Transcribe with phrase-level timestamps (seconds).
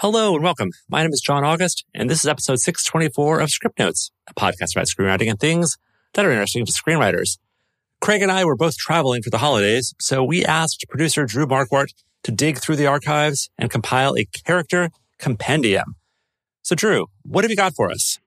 [0.00, 0.70] Hello and welcome.
[0.88, 4.86] My name is John August, and this is episode 624 of Scriptnotes, a podcast about
[4.86, 5.76] screenwriting and things
[6.14, 7.38] that are interesting to screenwriters.
[8.00, 11.94] Craig and I were both traveling for the holidays, so we asked producer Drew Marquardt
[12.24, 14.90] to dig through the archives and compile a character
[15.20, 15.94] compendium.
[16.62, 18.18] So, Drew, what have you got for us?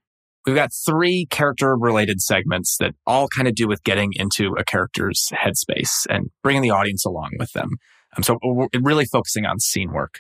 [0.46, 4.64] We've got three character related segments that all kind of do with getting into a
[4.64, 7.72] character's headspace and bringing the audience along with them.
[8.16, 10.20] Um, so we're really focusing on scene work.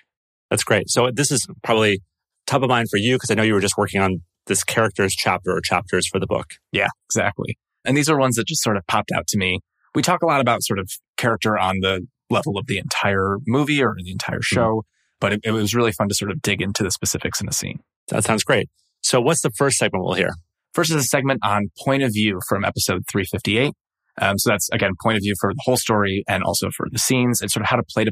[0.49, 0.89] That's great.
[0.89, 2.01] So this is probably
[2.47, 5.13] top of mind for you because I know you were just working on this character's
[5.13, 6.47] chapter or chapters for the book.
[6.71, 7.57] Yeah, exactly.
[7.85, 9.59] And these are ones that just sort of popped out to me.
[9.95, 13.83] We talk a lot about sort of character on the level of the entire movie
[13.83, 14.55] or the entire mm-hmm.
[14.55, 15.17] show, mm-hmm.
[15.19, 17.53] but it, it was really fun to sort of dig into the specifics in a
[17.53, 17.79] scene.
[18.09, 18.69] That sounds great.
[19.01, 20.31] So what's the first segment we'll hear?
[20.73, 23.73] First is a segment on point of view from episode 358.
[24.21, 26.99] Um, so that's again point of view for the whole story and also for the
[26.99, 28.11] scenes and sort of how to play to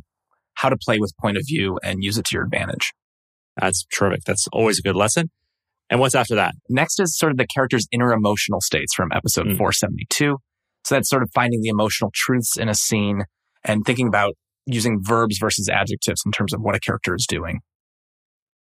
[0.55, 2.91] how to play with point of view and use it to your advantage.
[3.57, 4.23] That's terrific.
[4.25, 5.29] That's always a good lesson.
[5.89, 6.53] And what's after that?
[6.69, 9.57] Next is sort of the character's inner emotional states from episode mm.
[9.57, 10.37] 472.
[10.83, 13.23] So that's sort of finding the emotional truths in a scene
[13.63, 14.33] and thinking about
[14.65, 17.59] using verbs versus adjectives in terms of what a character is doing.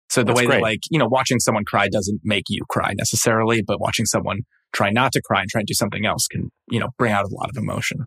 [0.10, 0.56] So the That's way great.
[0.58, 4.42] that like, you know, watching someone cry doesn't make you cry necessarily, but watching someone
[4.74, 7.26] try not to cry and try and do something else can, you know, bring out
[7.26, 8.06] a lot of emotion.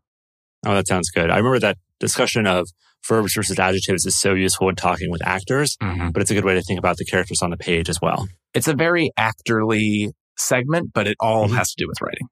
[0.67, 1.31] Oh, that sounds good.
[1.31, 2.69] I remember that discussion of
[3.07, 6.11] verbs versus adjectives is so useful when talking with actors, mm-hmm.
[6.11, 8.29] but it's a good way to think about the characters on the page as well.
[8.53, 11.57] It's a very actorly segment, but it all mm-hmm.
[11.57, 12.27] has to do with writing.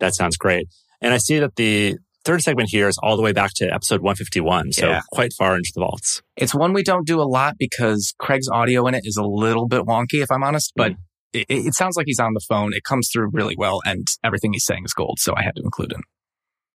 [0.00, 0.66] That sounds great.
[1.00, 4.00] And I see that the third segment here is all the way back to episode
[4.00, 4.72] 151.
[4.72, 5.02] So yeah.
[5.12, 6.22] quite far into the vaults.
[6.36, 9.68] It's one we don't do a lot because Craig's audio in it is a little
[9.68, 10.96] bit wonky, if I'm honest, but mm.
[11.32, 12.72] It, it, sounds like he's on the phone.
[12.72, 15.18] It comes through really well and everything he's saying is gold.
[15.20, 16.00] So I had to include it.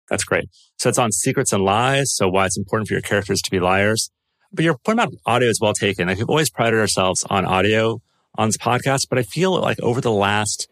[0.10, 0.46] That's great.
[0.78, 2.16] So it's on secrets and lies.
[2.16, 4.12] So why it's important for your characters to be liars.
[4.54, 6.08] But your point about audio is well taken.
[6.08, 8.02] Like we've always prided ourselves on audio
[8.38, 10.68] on this podcast, but I feel like over the last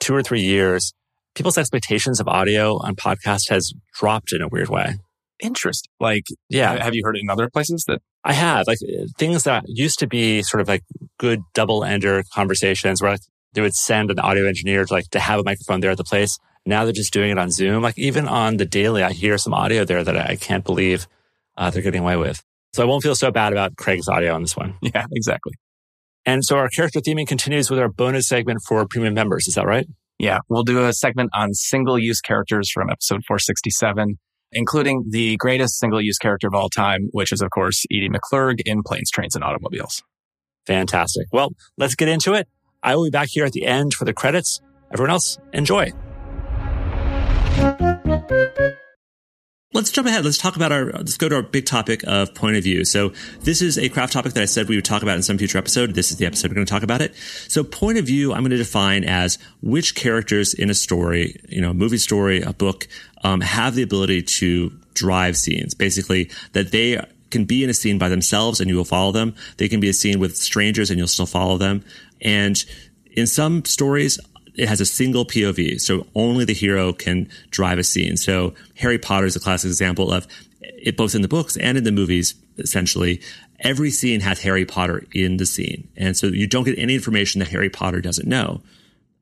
[0.00, 0.92] two or three years,
[1.34, 4.98] people's expectations of audio on podcast has dropped in a weird way.
[5.40, 5.88] Interest.
[6.00, 6.82] Like, yeah.
[6.82, 8.00] Have you heard it in other places that?
[8.24, 8.66] I have.
[8.66, 8.78] Like
[9.16, 10.82] things that used to be sort of like
[11.18, 13.16] good double ender conversations where
[13.54, 16.04] they would send an audio engineer to like to have a microphone there at the
[16.04, 16.38] place.
[16.66, 17.82] Now they're just doing it on Zoom.
[17.82, 21.06] Like even on the daily, I hear some audio there that I can't believe
[21.56, 22.42] uh, they're getting away with.
[22.74, 24.74] So I won't feel so bad about Craig's audio on this one.
[24.82, 25.54] Yeah, exactly.
[26.26, 29.48] And so our character theming continues with our bonus segment for premium members.
[29.48, 29.86] Is that right?
[30.18, 34.18] Yeah, we'll do a segment on single use characters from episode 467,
[34.52, 38.60] including the greatest single use character of all time, which is, of course, Edie McClurg
[38.64, 40.02] in Planes, Trains, and Automobiles.
[40.66, 41.26] Fantastic.
[41.32, 42.48] Well, let's get into it.
[42.82, 44.60] I will be back here at the end for the credits.
[44.92, 45.92] Everyone else, enjoy.
[49.74, 50.24] Let's jump ahead.
[50.24, 52.86] Let's talk about our, let's go to our big topic of point of view.
[52.86, 55.36] So this is a craft topic that I said we would talk about in some
[55.36, 55.94] future episode.
[55.94, 57.14] This is the episode we're going to talk about it.
[57.48, 61.60] So point of view, I'm going to define as which characters in a story, you
[61.60, 62.88] know, a movie story, a book,
[63.24, 65.74] um, have the ability to drive scenes.
[65.74, 69.34] Basically that they can be in a scene by themselves and you will follow them.
[69.58, 71.84] They can be a scene with strangers and you'll still follow them.
[72.22, 72.64] And
[73.10, 74.18] in some stories,
[74.58, 78.16] it has a single POV, so only the hero can drive a scene.
[78.16, 80.26] So Harry Potter is a classic example of
[80.60, 82.34] it, both in the books and in the movies.
[82.58, 83.22] Essentially,
[83.60, 87.38] every scene has Harry Potter in the scene, and so you don't get any information
[87.38, 88.60] that Harry Potter doesn't know.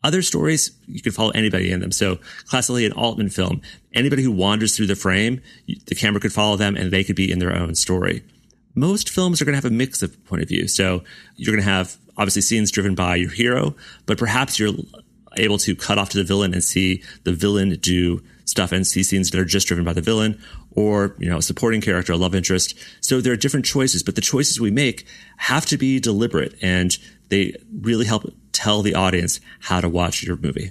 [0.03, 1.93] Other stories, you can follow anybody in them.
[1.93, 3.61] So classically, an Altman film,
[3.93, 7.31] anybody who wanders through the frame, the camera could follow them, and they could be
[7.31, 8.23] in their own story.
[8.75, 10.69] Most films are going to have a mix of point of view.
[10.69, 11.03] So
[11.37, 13.75] you're going to have obviously scenes driven by your hero,
[14.07, 14.73] but perhaps you're
[15.39, 19.03] able to cut off to the villain and see the villain do stuff and see
[19.03, 20.41] scenes that are just driven by the villain
[20.73, 22.79] or, you know, a supporting character, a love interest.
[23.01, 25.07] So there are different choices, but the choices we make
[25.39, 26.97] have to be deliberate and
[27.29, 30.71] they really help tell the audience how to watch your movie.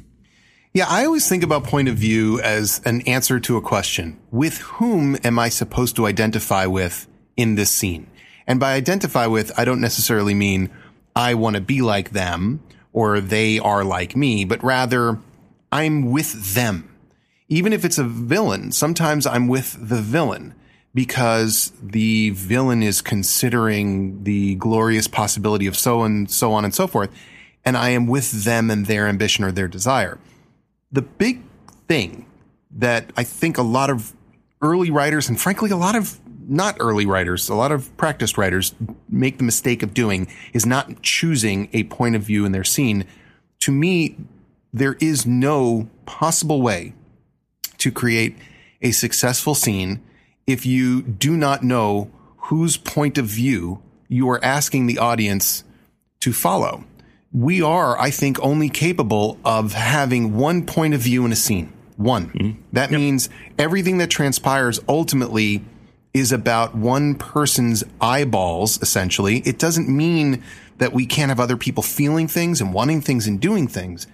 [0.73, 4.19] Yeah, I always think about point of view as an answer to a question.
[4.31, 8.07] With whom am I supposed to identify with in this scene?
[8.45, 10.69] And by identify with, I don't necessarily mean
[11.15, 12.61] I want to be like them
[12.95, 15.19] or they are like me, but rather
[15.69, 16.89] I'm with them.
[17.49, 20.55] Even if it's a villain, sometimes I'm with the villain
[20.93, 26.87] because the villain is considering the glorious possibility of so and so on and so
[26.87, 27.11] forth.
[27.65, 30.17] And I am with them and their ambition or their desire.
[30.89, 31.41] The big
[31.89, 32.25] thing
[32.77, 34.13] that I think a lot of
[34.61, 38.73] early writers and frankly, a lot of not early writers, a lot of practiced writers
[39.09, 43.05] make the mistake of doing is not choosing a point of view in their scene.
[43.61, 44.15] To me,
[44.73, 46.93] there is no possible way
[47.77, 48.37] to create
[48.81, 50.01] a successful scene
[50.45, 55.63] if you do not know whose point of view you are asking the audience
[56.19, 56.83] to follow.
[57.31, 61.73] We are, I think, only capable of having one point of view in a scene.
[61.97, 62.27] One.
[62.27, 62.61] Mm-hmm.
[62.73, 62.99] That yep.
[62.99, 65.63] means everything that transpires ultimately
[66.15, 69.39] is about one person's eyeballs, essentially.
[69.39, 70.41] It doesn't mean
[70.77, 74.07] that we can't have other people feeling things and wanting things and doing things,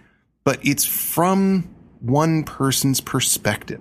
[0.44, 1.70] but it's from
[2.00, 3.80] one person's perspective.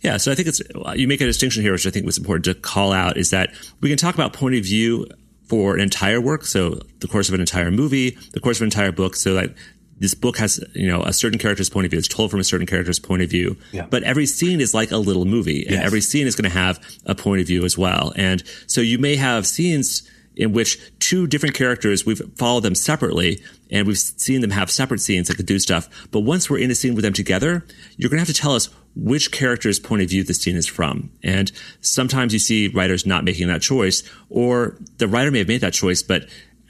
[0.00, 0.62] Yeah, so I think it's
[0.96, 3.52] you make a distinction here, which I think was important to call out, is that
[3.82, 5.06] we can talk about point of view
[5.44, 8.66] for an entire work, so the course of an entire movie, the course of an
[8.68, 9.54] entire book, so that
[9.98, 11.98] this book has you know a certain character's point of view.
[11.98, 13.56] It's told from a certain character's point of view.
[13.72, 13.86] Yeah.
[13.88, 15.84] But every scene is like a little movie, and yes.
[15.84, 18.12] every scene is going to have a point of view as well.
[18.16, 20.08] And so you may have scenes
[20.38, 25.00] in which two different characters, we've followed them separately and we've seen them have separate
[25.00, 25.88] scenes that could do stuff.
[26.12, 27.66] But once we're in a scene with them together,
[27.96, 30.66] you're going to have to tell us which character's point of view the scene is
[30.66, 31.10] from.
[31.24, 35.60] And sometimes you see writers not making that choice or the writer may have made
[35.60, 36.28] that choice, but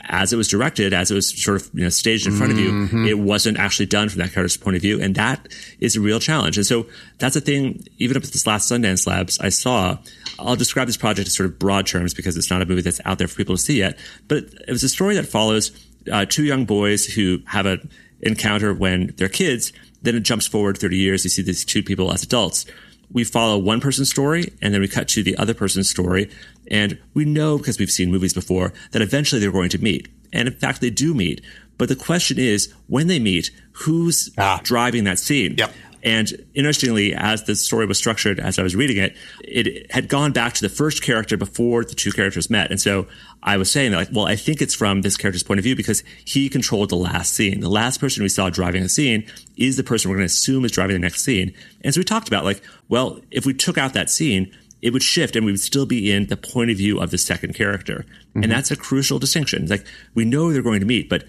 [0.09, 2.59] as it was directed, as it was sort of you know, staged in front of
[2.59, 3.07] you, mm-hmm.
[3.07, 5.01] it wasn't actually done from that character's point of view.
[5.01, 5.49] And that
[5.81, 6.57] is a real challenge.
[6.57, 6.87] And so
[7.19, 9.99] that's a thing, even up at this last Sundance Labs, I saw,
[10.39, 13.01] I'll describe this project in sort of broad terms because it's not a movie that's
[13.05, 13.99] out there for people to see yet.
[14.29, 15.73] But it was a story that follows
[16.11, 17.91] uh, two young boys who have an
[18.23, 19.73] encounter when they're kids.
[20.01, 21.25] Then it jumps forward 30 years.
[21.25, 22.65] You see these two people as adults
[23.13, 26.31] we follow one person's story and then we cut to the other person's story.
[26.71, 30.09] And we know because we've seen movies before that eventually they're going to meet.
[30.33, 31.41] And in fact, they do meet.
[31.79, 34.61] But the question is, when they meet, who's ah.
[34.63, 35.55] driving that scene?
[35.57, 35.73] Yep.
[36.09, 39.15] And interestingly, as the story was structured, as I was reading it,
[39.45, 42.71] it had gone back to the first character before the two characters met.
[42.71, 43.07] And so
[43.43, 45.77] I was saying that, like, well, I think it's from this character's point of view
[45.77, 47.61] because he controlled the last scene.
[47.61, 50.65] The last person we saw driving a scene is the person we're going to assume
[50.65, 51.53] is driving the next scene.
[51.83, 54.51] And so we talked about, like, well, if we took out that scene,
[54.81, 57.19] it would shift and we would still be in the point of view of the
[57.19, 58.07] second character.
[58.31, 58.45] Mm-hmm.
[58.45, 59.67] And that's a crucial distinction.
[59.67, 59.85] Like,
[60.15, 61.25] we know they're going to meet, but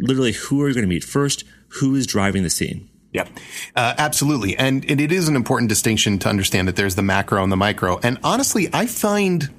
[0.00, 1.44] literally, who are you going to meet first?
[1.80, 2.88] Who is driving the scene?
[3.12, 3.28] Yeah,
[3.74, 4.56] uh, absolutely.
[4.56, 7.56] And, and it is an important distinction to understand that there's the macro and the
[7.56, 7.98] micro.
[8.02, 9.50] And honestly, I find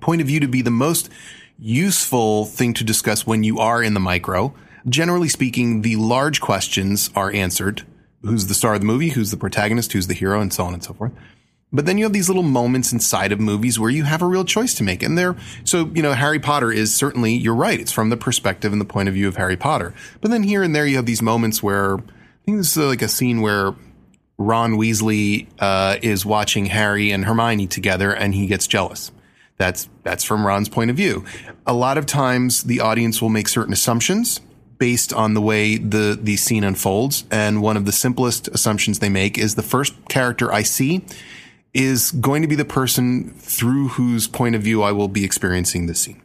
[0.00, 1.10] point of view to be the most
[1.58, 4.54] useful thing to discuss when you are in the micro.
[4.88, 7.82] Generally speaking, the large questions are answered.
[8.22, 9.08] Who's the star of the movie?
[9.08, 9.92] Who's the protagonist?
[9.92, 10.40] Who's the hero?
[10.40, 11.12] And so on and so forth.
[11.72, 14.44] But then you have these little moments inside of movies where you have a real
[14.44, 15.02] choice to make.
[15.02, 15.34] And there,
[15.64, 17.80] so, you know, Harry Potter is certainly, you're right.
[17.80, 19.92] It's from the perspective and the point of view of Harry Potter.
[20.20, 21.98] But then here and there you have these moments where
[22.46, 23.74] think this is like a scene where
[24.38, 29.10] Ron Weasley uh, is watching Harry and Hermione together, and he gets jealous.
[29.58, 31.24] That's that's from Ron's point of view.
[31.66, 34.40] A lot of times, the audience will make certain assumptions
[34.78, 39.08] based on the way the the scene unfolds, and one of the simplest assumptions they
[39.08, 41.04] make is the first character I see
[41.74, 45.86] is going to be the person through whose point of view I will be experiencing
[45.86, 46.22] the scene.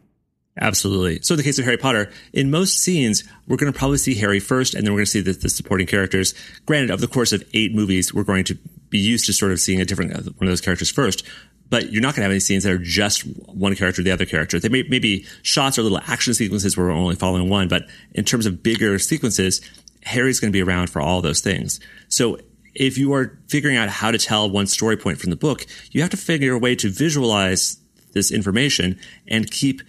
[0.60, 1.22] Absolutely.
[1.22, 4.16] So in the case of Harry Potter, in most scenes, we're going to probably see
[4.16, 6.34] Harry first, and then we're going to see the, the, supporting characters.
[6.66, 8.56] Granted, over the course of eight movies, we're going to
[8.90, 11.26] be used to sort of seeing a different uh, one of those characters first.
[11.70, 14.12] But you're not going to have any scenes that are just one character, or the
[14.12, 14.60] other character.
[14.60, 17.88] They may, may be shots or little action sequences where we're only following one, but
[18.14, 19.62] in terms of bigger sequences,
[20.04, 21.80] Harry's going to be around for all those things.
[22.10, 22.40] So
[22.76, 26.02] if you are figuring out how to tell one story point from the book, you
[26.02, 27.78] have to figure a way to visualize
[28.12, 29.82] this information and keep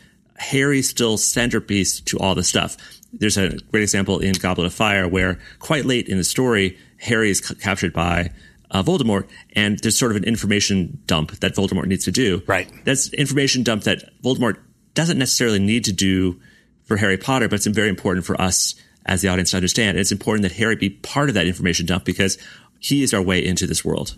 [0.43, 2.77] Harry still centerpiece to all the stuff.
[3.13, 7.31] There's a great example in Goblet of Fire where quite late in the story, Harry
[7.31, 8.31] is c- captured by
[8.71, 12.43] uh, Voldemort, and there's sort of an information dump that Voldemort needs to do.
[12.47, 12.71] Right.
[12.85, 14.59] That's information dump that Voldemort
[14.95, 16.41] doesn't necessarily need to do
[16.85, 18.75] for Harry Potter, but it's very important for us
[19.07, 19.91] as the audience to understand.
[19.91, 22.39] And it's important that Harry be part of that information dump because
[22.79, 24.17] he is our way into this world.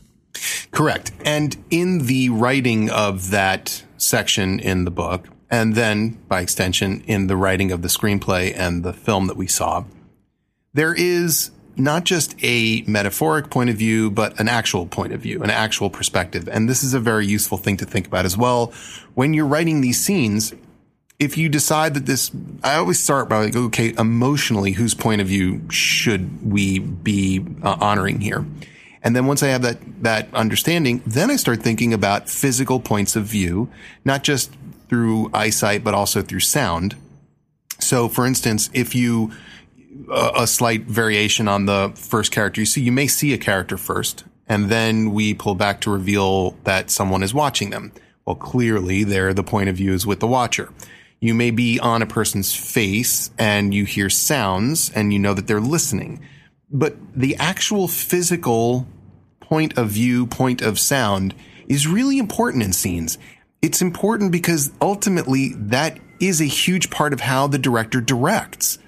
[0.71, 1.13] Correct.
[1.25, 7.27] And in the writing of that section in the book, and then by extension in
[7.27, 9.85] the writing of the screenplay and the film that we saw,
[10.73, 15.43] there is not just a metaphoric point of view, but an actual point of view,
[15.43, 16.49] an actual perspective.
[16.49, 18.73] And this is a very useful thing to think about as well.
[19.15, 20.55] When you're writing these scenes,
[21.19, 22.31] if you decide that this,
[22.63, 27.77] I always start by like, okay, emotionally, whose point of view should we be uh,
[27.81, 28.45] honoring here?
[29.03, 33.17] And then once I have that, that understanding, then I start thinking about physical points
[33.17, 33.69] of view,
[34.05, 34.51] not just
[34.89, 36.97] through eyesight, but also through sound.
[37.79, 39.33] So, for instance, if you
[40.11, 43.77] uh, a slight variation on the first character you see, you may see a character
[43.77, 47.93] first, and then we pull back to reveal that someone is watching them.
[48.27, 50.71] Well, clearly, there the point of view is with the watcher.
[51.21, 55.47] You may be on a person's face and you hear sounds and you know that
[55.47, 56.21] they're listening.
[56.71, 58.87] But the actual physical
[59.41, 61.35] point of view, point of sound
[61.67, 63.17] is really important in scenes
[63.65, 68.79] it's important because ultimately that is a huge part of how the director directs.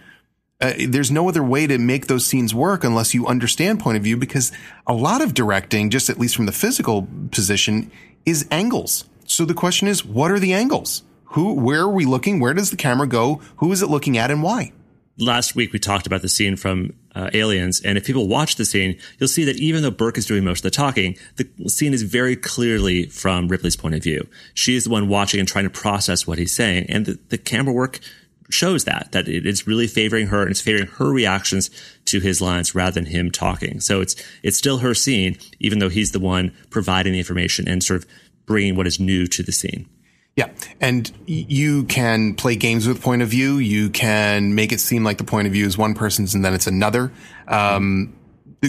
[0.61, 4.02] Uh, there's no other way to make those scenes work unless you understand point of
[4.02, 4.52] view because
[4.87, 7.90] a lot of directing, just at least from the physical position,
[8.26, 9.06] is angles.
[9.25, 11.04] So the question is, what are the angles?
[11.30, 12.38] Who, where are we looking?
[12.38, 13.40] Where does the camera go?
[13.56, 14.73] Who is it looking at and why?
[15.18, 18.64] Last week we talked about the scene from uh, Aliens, and if people watch the
[18.64, 21.94] scene, you'll see that even though Burke is doing most of the talking, the scene
[21.94, 24.28] is very clearly from Ripley's point of view.
[24.52, 27.38] She is the one watching and trying to process what he's saying, and the, the
[27.38, 28.00] camera work
[28.49, 31.68] shows that that it's really favoring her and it's favoring her reactions
[32.04, 33.80] to his lines rather than him talking.
[33.80, 37.82] So it's it's still her scene, even though he's the one providing the information and
[37.82, 38.08] sort of
[38.44, 39.88] bringing what is new to the scene.
[40.37, 40.50] Yeah.
[40.83, 43.57] And you can play games with point of view.
[43.57, 46.52] You can make it seem like the point of view is one person's and then
[46.52, 47.11] it's another.
[47.49, 48.14] Um,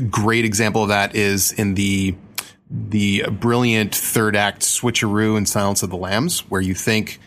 [0.09, 2.15] great example of that is in the,
[2.69, 7.19] the brilliant third act switcheroo in Silence of the Lambs, where you think,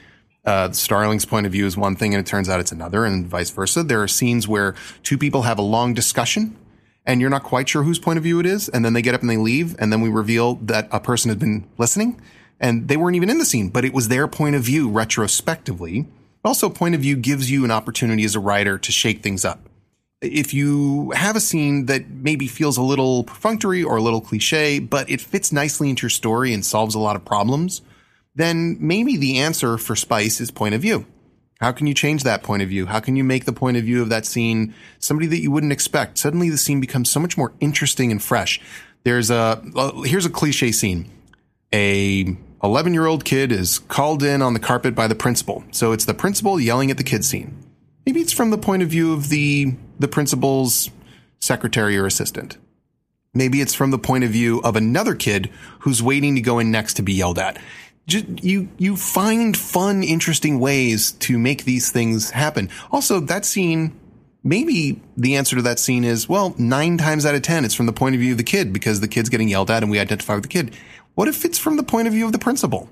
[0.47, 3.27] uh, Starling's point of view is one thing and it turns out it's another and
[3.27, 3.83] vice versa.
[3.83, 6.57] There are scenes where two people have a long discussion
[7.05, 8.71] and you're not quite sure whose point of view it is.
[8.71, 9.77] And then they get up and they leave.
[9.79, 12.19] And then we reveal that a person has been listening
[12.61, 16.07] and they weren't even in the scene, but it was their point of view retrospectively.
[16.45, 19.69] Also, point of view gives you an opportunity as a writer to shake things up.
[20.21, 24.79] If you have a scene that maybe feels a little perfunctory or a little cliche,
[24.79, 27.81] but it fits nicely into your story and solves a lot of problems,
[28.35, 31.07] then maybe the answer for Spice is point of view.
[31.61, 32.87] How can you change that point of view?
[32.87, 35.73] How can you make the point of view of that scene somebody that you wouldn't
[35.73, 36.19] expect?
[36.19, 38.61] Suddenly the scene becomes so much more interesting and fresh.
[39.05, 39.63] There's a,
[40.05, 41.11] here's a cliche scene.
[41.73, 45.65] A 11 year old kid is called in on the carpet by the principal.
[45.71, 47.57] So it's the principal yelling at the kid scene.
[48.05, 50.91] Maybe it's from the point of view of the, the principal's
[51.39, 52.59] secretary or assistant.
[53.33, 55.51] Maybe it's from the point of view of another kid
[55.81, 57.59] who's waiting to go in next to be yelled at.
[58.07, 62.69] Just, you, you find fun, interesting ways to make these things happen.
[62.91, 63.99] Also, that scene,
[64.43, 67.87] maybe the answer to that scene is, well, nine times out of 10, it's from
[67.87, 70.01] the point of view of the kid because the kid's getting yelled at and we
[70.01, 70.75] identify with the kid.
[71.15, 72.89] What if it's from the point of view of the principal?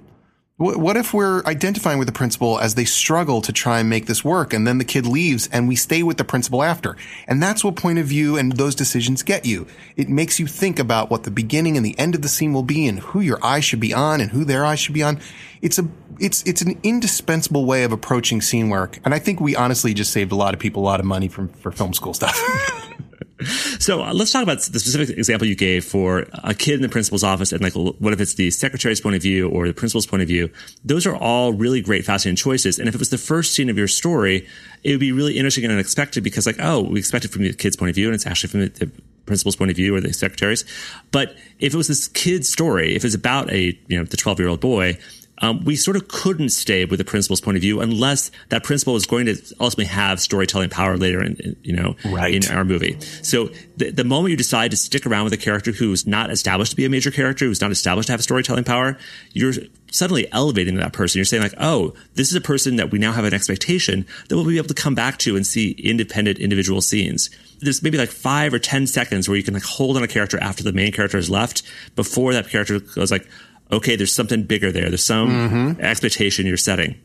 [0.59, 4.25] What if we're identifying with the principal as they struggle to try and make this
[4.25, 6.97] work and then the kid leaves and we stay with the principal after?
[7.29, 9.69] And that's what point of view and those decisions get you.
[9.97, 12.65] It makes you think about what the beginning and the end of the scene will
[12.65, 15.21] be and who your eye should be on and who their eye should be on.
[15.63, 15.87] It's a,
[16.19, 18.99] it's, it's an indispensable way of approaching scene work.
[19.05, 21.29] And I think we honestly just saved a lot of people a lot of money
[21.29, 22.37] from, for film school stuff.
[23.79, 26.89] So uh, let's talk about the specific example you gave for a kid in the
[26.89, 30.07] principal's office and like what if it's the secretary's point of view or the principal's
[30.07, 30.51] point of view.
[30.85, 32.79] Those are all really great, fascinating choices.
[32.79, 34.47] And if it was the first scene of your story,
[34.83, 37.53] it would be really interesting and unexpected because like, oh, we expect it from the
[37.53, 38.91] kid's point of view and it's actually from the,
[39.27, 40.65] principal's point of view or the secretary's.
[41.13, 44.41] But if it was this kid's story, if it's about a, you know, the 12
[44.41, 44.99] year old boy,
[45.41, 48.95] um, we sort of couldn't stay with the principal's point of view unless that principal
[48.95, 52.35] was going to ultimately have storytelling power later in, you know right.
[52.35, 52.99] in our movie.
[53.23, 56.71] So the, the moment you decide to stick around with a character who's not established
[56.71, 58.99] to be a major character, who's not established to have storytelling power,
[59.33, 59.53] you're
[59.91, 61.19] suddenly elevating that person.
[61.19, 64.37] You're saying like, oh, this is a person that we now have an expectation that
[64.37, 67.31] we'll be able to come back to and see independent individual scenes.
[67.61, 70.39] There's maybe like five or 10 seconds where you can like hold on a character
[70.41, 71.63] after the main character has left
[71.97, 73.27] before that character goes like,
[73.71, 74.89] okay, there's something bigger there.
[74.89, 75.81] There's some mm-hmm.
[75.81, 77.01] expectation you're setting.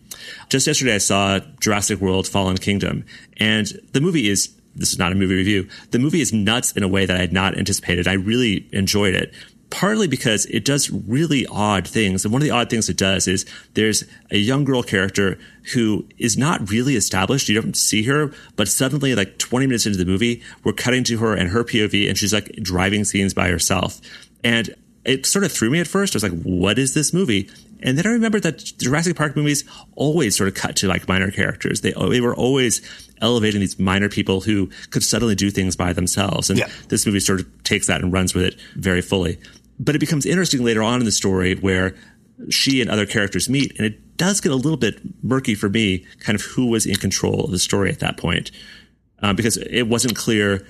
[0.49, 3.05] Just yesterday, I saw Jurassic World Fallen Kingdom,
[3.37, 5.67] and the movie is this is not a movie review.
[5.91, 8.07] The movie is nuts in a way that I had not anticipated.
[8.07, 9.33] I really enjoyed it.
[9.69, 12.23] Partly because it does really odd things.
[12.23, 13.43] And one of the odd things it does is
[13.73, 15.39] there's a young girl character
[15.73, 17.49] who is not really established.
[17.49, 21.17] You don't see her, but suddenly, like 20 minutes into the movie, we're cutting to
[21.17, 23.99] her and her POV, and she's like driving scenes by herself.
[24.43, 26.15] And it sort of threw me at first.
[26.15, 27.49] I was like, what is this movie?
[27.81, 31.29] And then I remembered that Jurassic Park movies always sort of cut to like minor
[31.31, 31.81] characters.
[31.81, 32.81] They, they were always
[33.21, 36.49] elevating these minor people who could suddenly do things by themselves.
[36.49, 36.69] And yeah.
[36.87, 39.37] this movie sort of takes that and runs with it very fully.
[39.79, 41.95] But it becomes interesting later on in the story where
[42.49, 43.77] she and other characters meet.
[43.77, 46.95] And it does get a little bit murky for me, kind of who was in
[46.95, 48.51] control of the story at that point.
[49.19, 50.65] Um, because it wasn't clear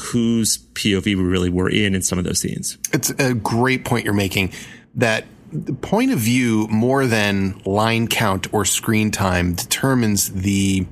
[0.00, 2.78] whose POV we really were in in some of those scenes.
[2.92, 4.52] It's a great point you're making
[4.94, 10.86] that the point of view more than line count or screen time determines the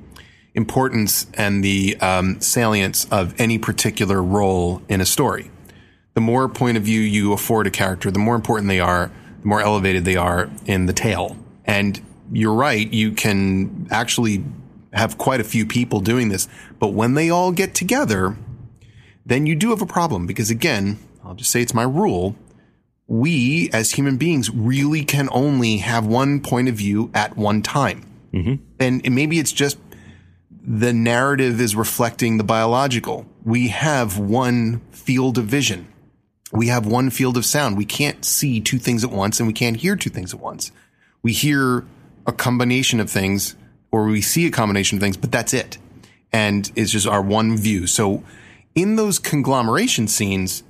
[0.54, 5.50] importance and the um, salience of any particular role in a story.
[6.14, 9.46] The more point of view you afford a character, the more important they are, the
[9.46, 11.36] more elevated they are in the tale.
[11.66, 12.00] And
[12.32, 14.42] you're right, you can actually
[14.94, 18.34] have quite a few people doing this, but when they all get together,
[19.26, 22.36] then you do have a problem because again, I'll just say it's my rule.
[23.08, 28.04] we as human beings really can only have one point of view at one time.
[28.32, 28.54] Mm-hmm.
[28.80, 29.78] And maybe it's just
[30.50, 33.26] the narrative is reflecting the biological.
[33.44, 35.86] We have one field of vision.
[36.52, 37.76] We have one field of sound.
[37.76, 40.72] We can't see two things at once and we can't hear two things at once.
[41.22, 41.84] We hear
[42.26, 43.54] a combination of things
[43.92, 45.78] or we see a combination of things, but that's it.
[46.32, 47.86] And it's just our one view.
[47.86, 48.24] So
[48.76, 50.62] in those conglomeration scenes,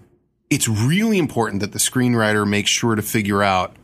[0.48, 3.76] it's really important that the screenwriter makes sure to figure out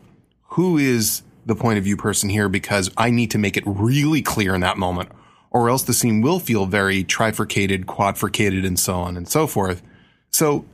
[0.51, 4.23] who is the point of view person here because I need to make it really
[4.23, 5.11] clear in that moment
[5.51, 9.83] or else the scene will feel very trifurcated, quadrificated, and so on and so forth.
[10.31, 10.65] So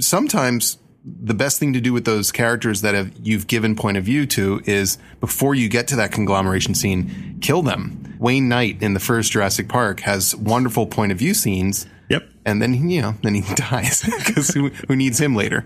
[0.00, 4.04] sometimes the best thing to do with those characters that have you've given point of
[4.04, 8.16] view to is before you get to that conglomeration scene, kill them.
[8.18, 11.86] Wayne Knight in the first Jurassic Park has wonderful point of view scenes.
[12.10, 12.30] Yep.
[12.44, 15.64] And then, you know, then he dies because who, who needs him later?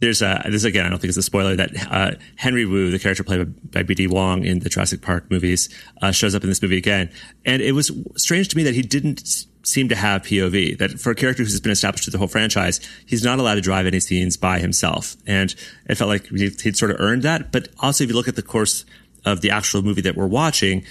[0.00, 2.98] there's a, this again, I don't think it's a spoiler that uh, Henry Wu, the
[2.98, 5.68] character played by, BD Wong in the Jurassic Park movies,
[6.02, 7.10] uh, shows up in this movie again.
[7.44, 11.10] And it was strange to me that he didn't seem to have POV, that for
[11.10, 14.00] a character who's been established through the whole franchise, he's not allowed to drive any
[14.00, 15.16] scenes by himself.
[15.26, 15.54] And
[15.88, 17.50] it felt like he'd sort of earned that.
[17.50, 18.84] But also, if you look at the course
[19.24, 20.84] of the actual movie that we're watching,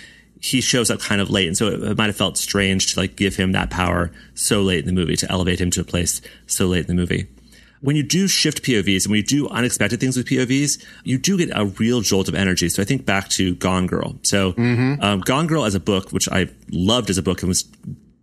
[0.43, 1.47] he shows up kind of late.
[1.47, 4.61] And so it, it might have felt strange to like give him that power so
[4.61, 7.27] late in the movie, to elevate him to a place so late in the movie
[7.83, 11.37] when you do shift POVs and when you do unexpected things with POVs, you do
[11.37, 12.69] get a real jolt of energy.
[12.69, 14.15] So I think back to Gone Girl.
[14.23, 15.03] So mm-hmm.
[15.03, 17.65] um, Gone Girl as a book, which I loved as a book and was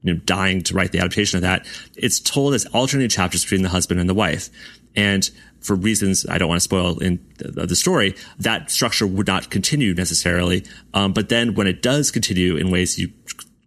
[0.03, 1.67] you know, dying to write the adaptation of that.
[1.95, 4.49] It's told as alternating chapters between the husband and the wife.
[4.97, 9.27] And for reasons I don't want to spoil in the, the story, that structure would
[9.27, 10.65] not continue necessarily.
[10.95, 13.11] Um, but then when it does continue in ways you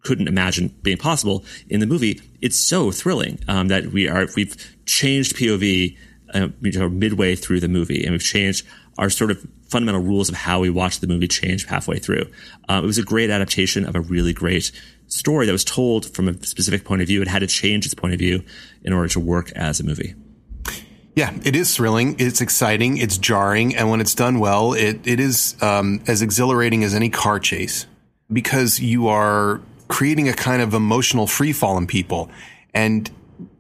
[0.04, 4.56] couldn't imagine being possible in the movie, it's so thrilling um, that we are we've
[4.86, 5.98] changed POV
[6.34, 8.66] uh, midway through the movie, and we've changed
[8.98, 12.26] our sort of fundamental rules of how we watch the movie change halfway through.
[12.70, 14.72] Um, it was a great adaptation of a really great
[15.08, 17.22] story that was told from a specific point of view.
[17.22, 18.44] It had to change its point of view
[18.84, 20.16] in order to work as a movie.
[21.16, 22.16] Yeah, it is thrilling.
[22.18, 22.98] It's exciting.
[22.98, 27.10] It's jarring, and when it's done well, it it is um, as exhilarating as any
[27.10, 27.86] car chase
[28.32, 32.32] because you are creating a kind of emotional free fall in people.
[32.74, 33.12] And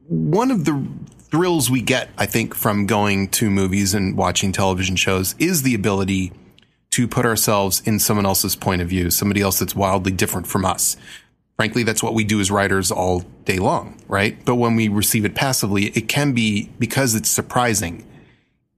[0.07, 0.83] one of the
[1.29, 5.75] thrills we get, I think, from going to movies and watching television shows is the
[5.75, 6.31] ability
[6.91, 10.65] to put ourselves in someone else's point of view, somebody else that's wildly different from
[10.65, 10.95] us.
[11.63, 14.37] Frankly, that's what we do as writers all day long, right?
[14.43, 18.05] But when we receive it passively, it can be because it's surprising.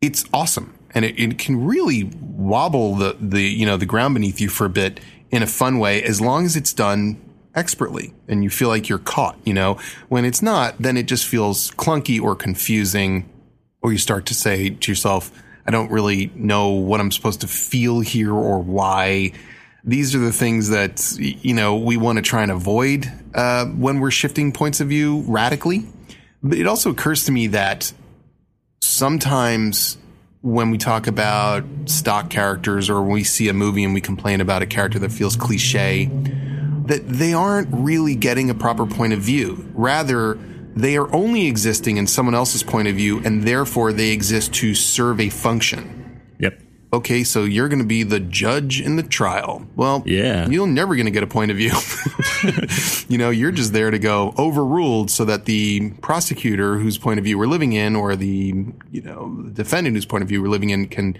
[0.02, 0.78] It's awesome.
[0.92, 4.66] And it, it can really wobble the, the, you know, the ground beneath you for
[4.66, 5.00] a bit
[5.32, 7.20] in a fun way, as long as it's done
[7.56, 9.80] expertly and you feel like you're caught, you know?
[10.10, 13.28] When it's not, then it just feels clunky or confusing,
[13.82, 15.32] or you start to say to yourself,
[15.66, 19.32] I don't really know what I'm supposed to feel here or why.
[19.88, 24.00] These are the things that, you know, we want to try and avoid uh, when
[24.00, 25.86] we're shifting points of view radically.
[26.42, 27.94] But it also occurs to me that
[28.82, 29.98] sometimes
[30.42, 34.42] when we talk about stock characters or when we see a movie and we complain
[34.42, 36.06] about a character that feels cliche,
[36.86, 39.68] that they aren't really getting a proper point of view.
[39.74, 40.38] Rather,
[40.76, 44.76] they are only existing in someone else's point of view, and therefore they exist to
[44.76, 46.05] serve a function.
[46.96, 49.68] Okay, so you're going to be the judge in the trial.
[49.76, 51.74] Well, yeah, you're never going to get a point of view.
[53.14, 57.26] you know, you're just there to go overruled so that the prosecutor whose point of
[57.26, 58.54] view we're living in, or the
[58.92, 61.18] you know defendant whose point of view we're living in, can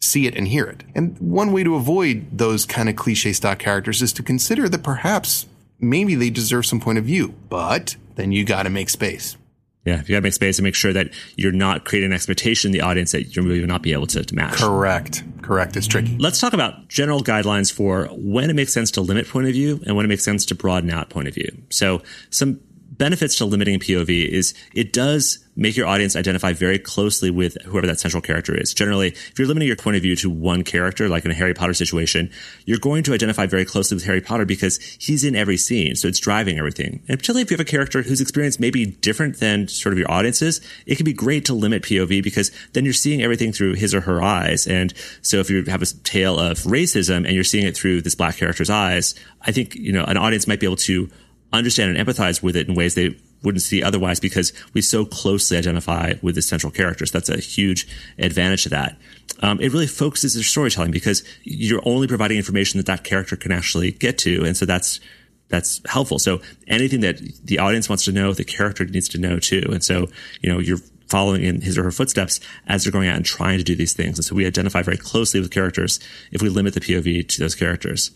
[0.00, 0.84] see it and hear it.
[0.94, 4.82] And one way to avoid those kind of cliche stock characters is to consider that
[4.82, 5.44] perhaps
[5.78, 9.36] maybe they deserve some point of view, but then you got to make space.
[9.84, 12.68] Yeah, you got to make space and make sure that you're not creating an expectation
[12.68, 14.56] in the audience that you're really not be able to, to match.
[14.56, 15.24] Correct.
[15.40, 15.74] Correct.
[15.74, 16.18] It's tricky.
[16.18, 19.80] Let's talk about general guidelines for when it makes sense to limit point of view
[19.86, 21.50] and when it makes sense to broaden out point of view.
[21.70, 22.60] So some
[23.00, 27.86] benefits to limiting POV is it does make your audience identify very closely with whoever
[27.86, 28.74] that central character is.
[28.74, 31.54] Generally, if you're limiting your point of view to one character, like in a Harry
[31.54, 32.30] Potter situation,
[32.66, 35.96] you're going to identify very closely with Harry Potter because he's in every scene.
[35.96, 37.02] So it's driving everything.
[37.08, 39.98] And particularly if you have a character whose experience may be different than sort of
[39.98, 43.76] your audience's, it can be great to limit POV because then you're seeing everything through
[43.76, 44.66] his or her eyes.
[44.66, 48.14] And so if you have a tale of racism and you're seeing it through this
[48.14, 51.08] black character's eyes, I think, you know, an audience might be able to
[51.52, 55.56] understand and empathize with it in ways they wouldn't see otherwise because we so closely
[55.56, 57.10] identify with the central characters.
[57.10, 58.96] That's a huge advantage to that.
[59.40, 63.52] Um, it really focuses your storytelling because you're only providing information that that character can
[63.52, 64.44] actually get to.
[64.44, 65.00] And so that's,
[65.48, 66.18] that's helpful.
[66.18, 69.64] So anything that the audience wants to know, the character needs to know too.
[69.70, 70.08] And so,
[70.42, 73.58] you know, you're following in his or her footsteps as they're going out and trying
[73.58, 74.18] to do these things.
[74.18, 75.98] And so we identify very closely with characters
[76.30, 78.12] if we limit the POV to those characters.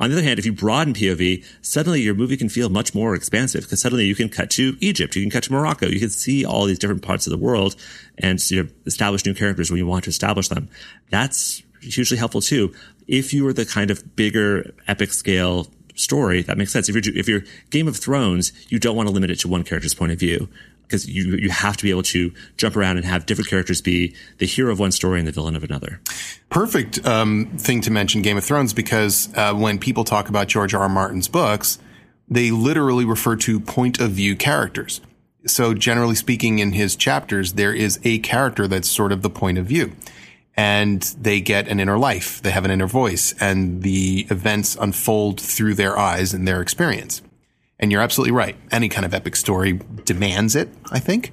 [0.00, 3.14] On the other hand, if you broaden POV, suddenly your movie can feel much more
[3.14, 6.10] expansive because suddenly you can cut to Egypt, you can cut to Morocco, you can
[6.10, 7.74] see all these different parts of the world
[8.18, 10.68] and you know, establish new characters when you want to establish them.
[11.10, 12.74] That's hugely helpful too.
[13.06, 16.88] If you are the kind of bigger epic scale story, that makes sense.
[16.88, 19.64] If you're, if you're Game of Thrones, you don't want to limit it to one
[19.64, 20.48] character's point of view
[20.88, 24.14] because you you have to be able to jump around and have different characters be
[24.38, 26.00] the hero of one story and the villain of another.
[26.48, 30.74] Perfect um, thing to mention Game of Thrones because uh, when people talk about George
[30.74, 30.82] R.
[30.82, 30.88] R.
[30.88, 31.78] Martin's books,
[32.28, 35.00] they literally refer to point of view characters.
[35.46, 39.58] So generally speaking, in his chapters, there is a character that's sort of the point
[39.58, 39.92] of view.
[40.56, 42.42] And they get an inner life.
[42.42, 47.22] They have an inner voice and the events unfold through their eyes and their experience.
[47.78, 48.56] And you're absolutely right.
[48.70, 51.32] Any kind of epic story demands it, I think.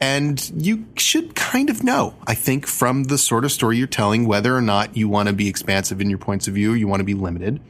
[0.00, 4.24] And you should kind of know, I think, from the sort of story you're telling,
[4.26, 6.88] whether or not you want to be expansive in your points of view, or you
[6.88, 7.60] want to be limited.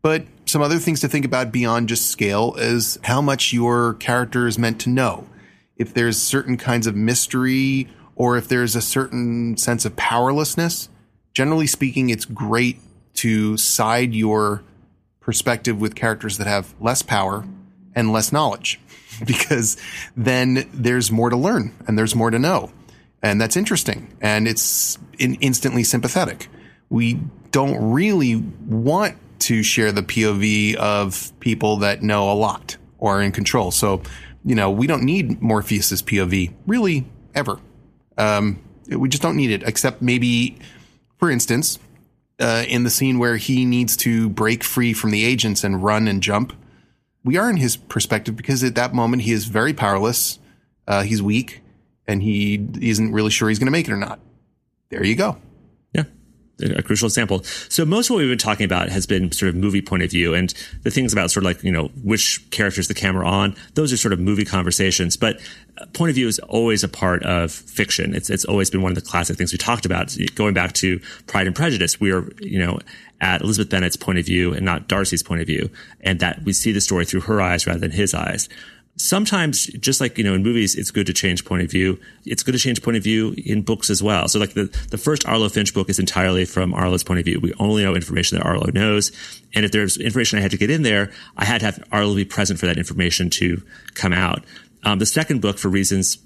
[0.00, 4.46] But some other things to think about beyond just scale is how much your character
[4.46, 5.26] is meant to know.
[5.76, 10.88] If there's certain kinds of mystery or if there's a certain sense of powerlessness,
[11.34, 12.78] generally speaking, it's great
[13.14, 14.62] to side your
[15.20, 17.44] perspective with characters that have less power
[17.96, 18.78] and less knowledge
[19.26, 19.76] because
[20.16, 22.70] then there's more to learn and there's more to know.
[23.22, 24.14] And that's interesting.
[24.20, 26.48] And it's in instantly sympathetic.
[26.90, 27.18] We
[27.50, 33.22] don't really want to share the POV of people that know a lot or are
[33.22, 33.70] in control.
[33.70, 34.02] So,
[34.44, 37.58] you know, we don't need Morpheus's POV really ever.
[38.16, 40.58] Um, we just don't need it, except maybe,
[41.18, 41.78] for instance,
[42.38, 46.06] uh, in the scene where he needs to break free from the agents and run
[46.06, 46.52] and jump
[47.26, 50.38] we are in his perspective because at that moment he is very powerless.
[50.86, 51.60] Uh, he's weak
[52.06, 54.20] and he isn't really sure he's going to make it or not.
[54.90, 55.36] There you go.
[56.58, 57.42] A crucial example.
[57.68, 60.10] So most of what we've been talking about has been sort of movie point of
[60.10, 63.54] view and the things about sort of like, you know, which characters the camera on.
[63.74, 65.38] Those are sort of movie conversations, but
[65.76, 68.14] uh, point of view is always a part of fiction.
[68.14, 70.16] It's, it's always been one of the classic things we talked about.
[70.34, 72.78] Going back to Pride and Prejudice, we are, you know,
[73.20, 76.54] at Elizabeth Bennet's point of view and not Darcy's point of view, and that we
[76.54, 78.48] see the story through her eyes rather than his eyes.
[78.98, 82.00] Sometimes, just like, you know, in movies, it's good to change point of view.
[82.24, 84.26] It's good to change point of view in books as well.
[84.26, 87.38] So like the, the first Arlo Finch book is entirely from Arlo's point of view.
[87.38, 89.12] We only know information that Arlo knows.
[89.54, 92.14] And if there's information I had to get in there, I had to have Arlo
[92.14, 93.62] be present for that information to
[93.94, 94.44] come out.
[94.82, 96.16] Um, the second book, for reasons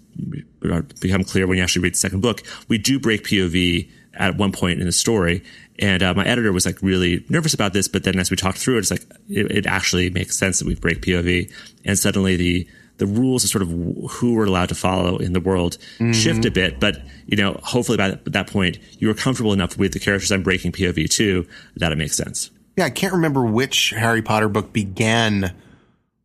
[1.01, 4.53] become clear when you actually read the second book, we do break POV at one
[4.53, 5.43] point in the story.
[5.79, 8.59] And uh, my editor was like really nervous about this, but then as we talked
[8.59, 11.51] through it, it's like it, it actually makes sense that we break POV,
[11.85, 15.41] and suddenly the the rules of sort of who we're allowed to follow in the
[15.41, 16.13] world mm-hmm.
[16.13, 16.79] shift a bit.
[16.79, 20.43] But you know, hopefully by that point, you are comfortable enough with the characters I'm
[20.43, 22.51] breaking POV to that it makes sense.
[22.77, 25.55] Yeah, I can't remember which Harry Potter book began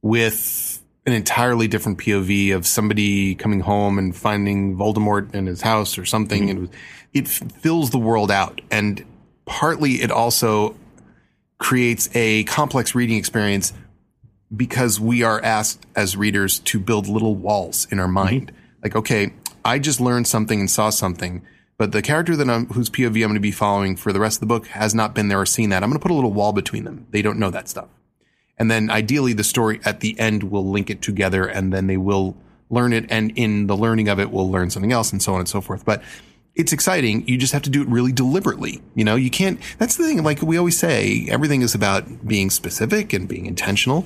[0.02, 5.98] with an entirely different POV of somebody coming home and finding Voldemort in his house
[5.98, 6.48] or something.
[6.50, 6.64] Mm-hmm.
[6.66, 6.70] It,
[7.15, 9.04] it fills the world out and
[9.45, 10.75] partly it also
[11.58, 13.73] creates a complex reading experience
[14.56, 18.47] because we are asked as readers to build little walls in our mind.
[18.47, 18.82] Mm-hmm.
[18.84, 21.41] Like, okay, I just learned something and saw something,
[21.78, 24.38] but the character that I'm, whose POV I'm going to be following for the rest
[24.38, 25.84] of the book has not been there or seen that.
[25.84, 27.08] I'm going to put a little wall between them.
[27.12, 27.88] They don't know that stuff.
[28.58, 31.97] And then ideally the story at the end will link it together and then they
[31.97, 32.38] will
[32.69, 33.06] learn it.
[33.10, 35.62] And in the learning of it, we'll learn something else and so on and so
[35.62, 35.84] forth.
[35.84, 36.04] But
[36.56, 37.28] it's exciting.
[37.28, 38.82] You just have to do it really deliberately.
[38.96, 40.24] You know, you can't, that's the thing.
[40.24, 44.06] Like we always say, everything is about being specific and being intentional.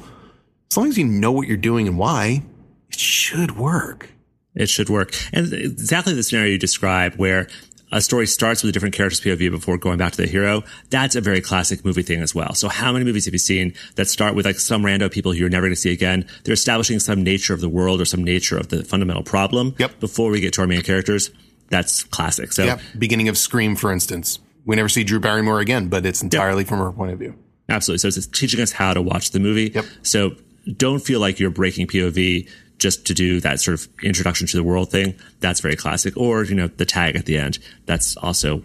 [0.71, 2.43] As long as you know what you're doing and why,
[2.89, 4.09] it should work.
[4.55, 5.13] It should work.
[5.31, 7.47] And exactly the scenario you describe where
[7.91, 10.63] a story starts with a different character's POV before going back to the hero.
[10.89, 12.53] That's a very classic movie thing as well.
[12.53, 15.39] So how many movies have you seen that start with like some random people who
[15.39, 16.27] you're never going to see again?
[16.43, 19.99] They're establishing some nature of the world or some nature of the fundamental problem yep.
[19.99, 21.31] before we get to our main characters
[21.69, 22.51] that's classic.
[22.51, 26.21] So, yeah, beginning of Scream, for instance, we never see Drew Barrymore again, but it's
[26.21, 26.69] entirely yep.
[26.69, 27.35] from her point of view.
[27.69, 27.99] Absolutely.
[27.99, 29.71] So it's teaching us how to watch the movie.
[29.73, 29.85] Yep.
[30.01, 30.35] So
[30.75, 34.63] don't feel like you're breaking POV just to do that sort of introduction to the
[34.63, 35.15] world thing.
[35.39, 36.17] That's very classic.
[36.17, 37.59] Or, you know, the tag at the end.
[37.85, 38.63] That's also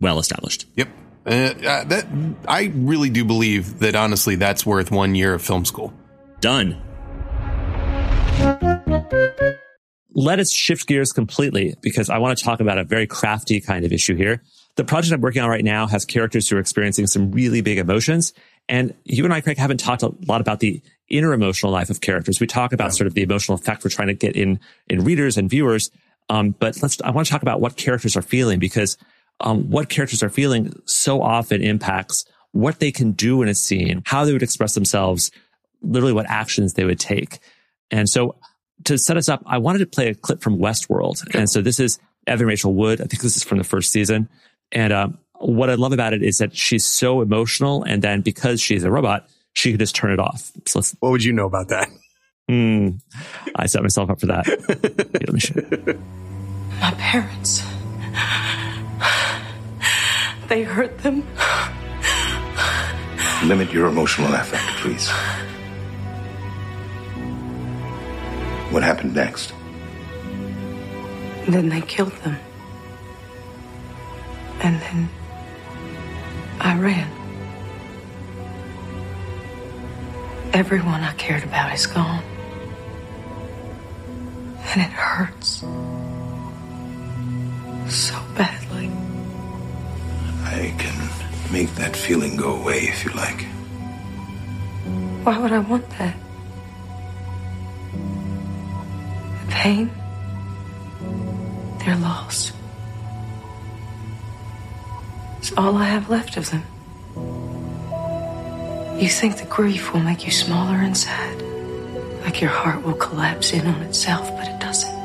[0.00, 0.66] well established.
[0.76, 0.88] Yep.
[1.26, 2.06] Uh, uh, that
[2.48, 5.92] I really do believe that honestly, that's worth one year of film school.
[6.40, 6.80] Done
[10.12, 13.84] let us shift gears completely because I want to talk about a very crafty kind
[13.84, 14.42] of issue here.
[14.76, 17.78] The project I'm working on right now has characters who are experiencing some really big
[17.78, 18.32] emotions.
[18.68, 22.00] And you and I, Craig, haven't talked a lot about the inner emotional life of
[22.00, 22.40] characters.
[22.40, 25.36] We talk about sort of the emotional effect we're trying to get in, in readers
[25.36, 25.90] and viewers.
[26.28, 28.96] Um, but let's, I want to talk about what characters are feeling because
[29.40, 34.02] um, what characters are feeling so often impacts what they can do in a scene,
[34.06, 35.30] how they would express themselves,
[35.82, 37.38] literally what actions they would take.
[37.90, 38.36] And so
[38.84, 41.26] to set us up, I wanted to play a clip from Westworld.
[41.28, 41.38] Okay.
[41.38, 43.00] And so this is Evan Rachel Wood.
[43.00, 44.28] I think this is from the first season.
[44.72, 47.82] And um, what I love about it is that she's so emotional.
[47.82, 50.52] And then because she's a robot, she can just turn it off.
[50.66, 51.88] So what would you know about that?
[52.50, 53.00] Mm,
[53.54, 54.46] I set myself up for that.
[55.12, 55.54] let me show
[56.80, 57.62] My parents.
[60.48, 61.24] They hurt them.
[63.44, 65.08] Limit your emotional affect, please.
[68.70, 69.52] What happened next?
[71.48, 72.36] Then they killed them.
[74.62, 75.08] And then
[76.60, 77.10] I ran.
[80.52, 82.22] Everyone I cared about is gone.
[84.72, 85.64] And it hurts.
[87.92, 88.88] So badly.
[90.44, 93.46] I can make that feeling go away if you like.
[95.24, 96.14] Why would I want that?
[99.60, 99.90] Pain?
[101.80, 102.54] They're lost.
[105.36, 106.64] It's all I have left of them.
[108.98, 111.42] You think the grief will make you smaller and sad?
[112.22, 114.98] Like your heart will collapse in on itself, but it doesn't.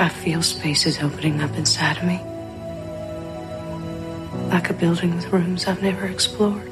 [0.00, 2.18] I feel spaces opening up inside of me.
[4.50, 6.67] Like a building with rooms I've never explored.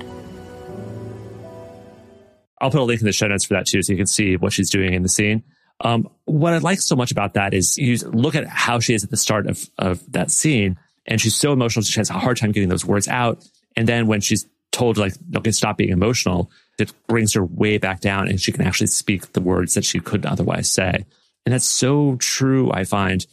[2.61, 4.37] I'll put a link in the show notes for that too, so you can see
[4.37, 5.43] what she's doing in the scene.
[5.83, 9.05] Um, what I like so much about that is you look at how she is
[9.05, 11.85] at the start of, of that scene, and she's so emotional.
[11.85, 13.47] She has a hard time getting those words out.
[13.77, 18.01] And then when she's told like, okay, stop being emotional, it brings her way back
[18.01, 21.05] down and she can actually speak the words that she couldn't otherwise say.
[21.45, 23.27] And that's so true, I find,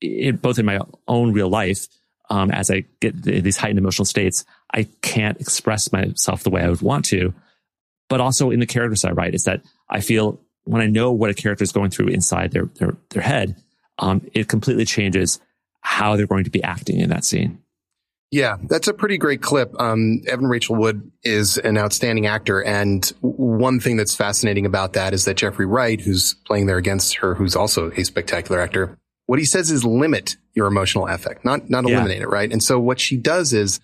[0.00, 1.88] it, both in my own real life,
[2.30, 6.68] um, as I get these heightened emotional states, I can't express myself the way I
[6.68, 7.34] would want to.
[8.08, 9.34] But also in the character side, right?
[9.34, 12.66] Is that I feel when I know what a character is going through inside their
[12.76, 13.56] their, their head,
[13.98, 15.40] um, it completely changes
[15.80, 17.62] how they're going to be acting in that scene.
[18.32, 19.72] Yeah, that's a pretty great clip.
[19.80, 22.62] Um, Evan Rachel Wood is an outstanding actor.
[22.62, 27.16] And one thing that's fascinating about that is that Jeffrey Wright, who's playing there against
[27.18, 31.70] her, who's also a spectacular actor, what he says is limit your emotional affect, not,
[31.70, 32.24] not eliminate yeah.
[32.24, 32.50] it, right?
[32.50, 33.78] And so what she does is,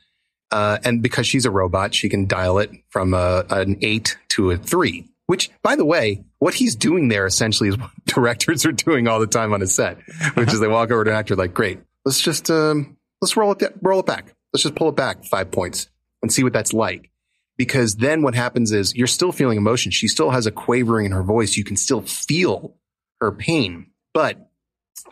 [0.52, 4.50] uh, and because she's a robot, she can dial it from a, an eight to
[4.50, 8.72] a three, which by the way, what he's doing there essentially is what directors are
[8.72, 9.98] doing all the time on a set,
[10.34, 13.52] which is they walk over to an actor like, great, let's just, um, let's roll
[13.52, 14.34] it, roll it back.
[14.52, 15.88] Let's just pull it back five points
[16.20, 17.10] and see what that's like.
[17.56, 19.90] Because then what happens is you're still feeling emotion.
[19.90, 21.56] She still has a quavering in her voice.
[21.56, 22.74] You can still feel
[23.20, 24.50] her pain, but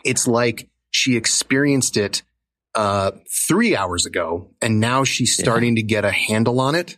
[0.03, 2.21] it's like she experienced it
[2.75, 5.81] uh, three hours ago, and now she's starting yeah.
[5.81, 6.97] to get a handle on it,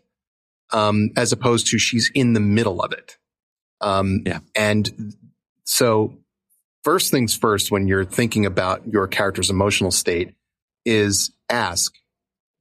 [0.71, 3.17] um, as opposed to she's in the middle of it.
[3.81, 4.39] Um, yeah.
[4.55, 5.15] And
[5.65, 6.17] so,
[6.83, 10.33] first things first, when you're thinking about your character's emotional state,
[10.85, 11.93] is ask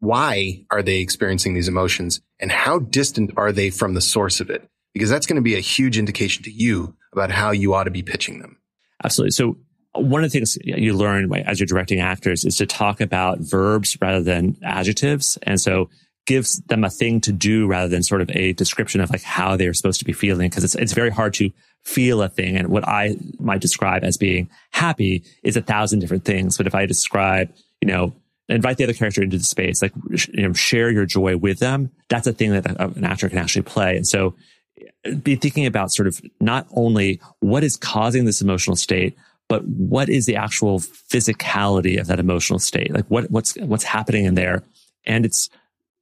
[0.03, 4.51] why are they experiencing these emotions and how distant are they from the source of
[4.51, 4.69] it?
[4.95, 7.93] Because that's going to be a huge indication to you about how you ought to
[7.93, 8.59] be pitching them.
[9.05, 9.31] Absolutely.
[9.31, 9.59] So
[9.95, 13.99] one of the things you learn as you're directing actors is to talk about verbs
[14.01, 15.39] rather than adjectives.
[15.43, 15.91] And so
[16.25, 19.57] gives them a thing to do rather than sort of a description of like how
[19.57, 20.51] they're supposed to be feeling.
[20.51, 21.51] Cause it's, it's very hard to
[21.83, 22.57] feel a thing.
[22.57, 26.57] And what I might describe as being happy is a thousand different things.
[26.57, 28.15] But if I describe, you know,
[28.49, 29.93] invite the other character into the space, like,
[30.33, 31.91] you know, share your joy with them.
[32.09, 33.97] That's a thing that uh, an actor can actually play.
[33.97, 34.35] And so
[35.05, 39.17] uh, be thinking about sort of not only what is causing this emotional state,
[39.53, 42.91] but what is the actual physicality of that emotional state?
[42.91, 44.63] Like what, what's, what's happening in there?
[45.05, 45.51] And it's,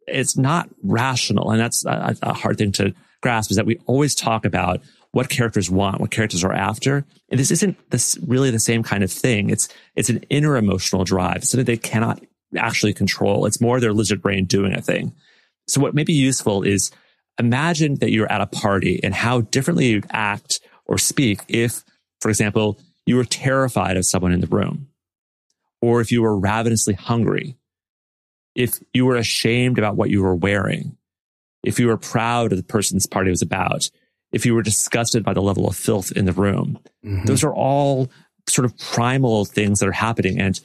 [0.06, 1.50] it's not rational.
[1.50, 5.28] And that's a, a hard thing to grasp is that we always talk about what
[5.28, 7.04] characters want, what characters are after.
[7.28, 9.50] And this isn't this really the same kind of thing.
[9.50, 12.22] It's, it's an inner emotional drive, something they cannot
[12.56, 13.46] actually control.
[13.46, 15.12] It's more their lizard brain doing a thing.
[15.66, 16.92] So what may be useful is
[17.36, 21.82] imagine that you're at a party and how differently you'd act or speak if,
[22.20, 24.88] for example, you were terrified of someone in the room,
[25.80, 27.56] or if you were ravenously hungry,
[28.54, 30.96] if you were ashamed about what you were wearing,
[31.62, 33.90] if you were proud of the person's party was about,
[34.32, 36.78] if you were disgusted by the level of filth in the room.
[37.04, 37.24] Mm-hmm.
[37.24, 38.08] Those are all
[38.48, 40.40] sort of primal things that are happening.
[40.40, 40.60] And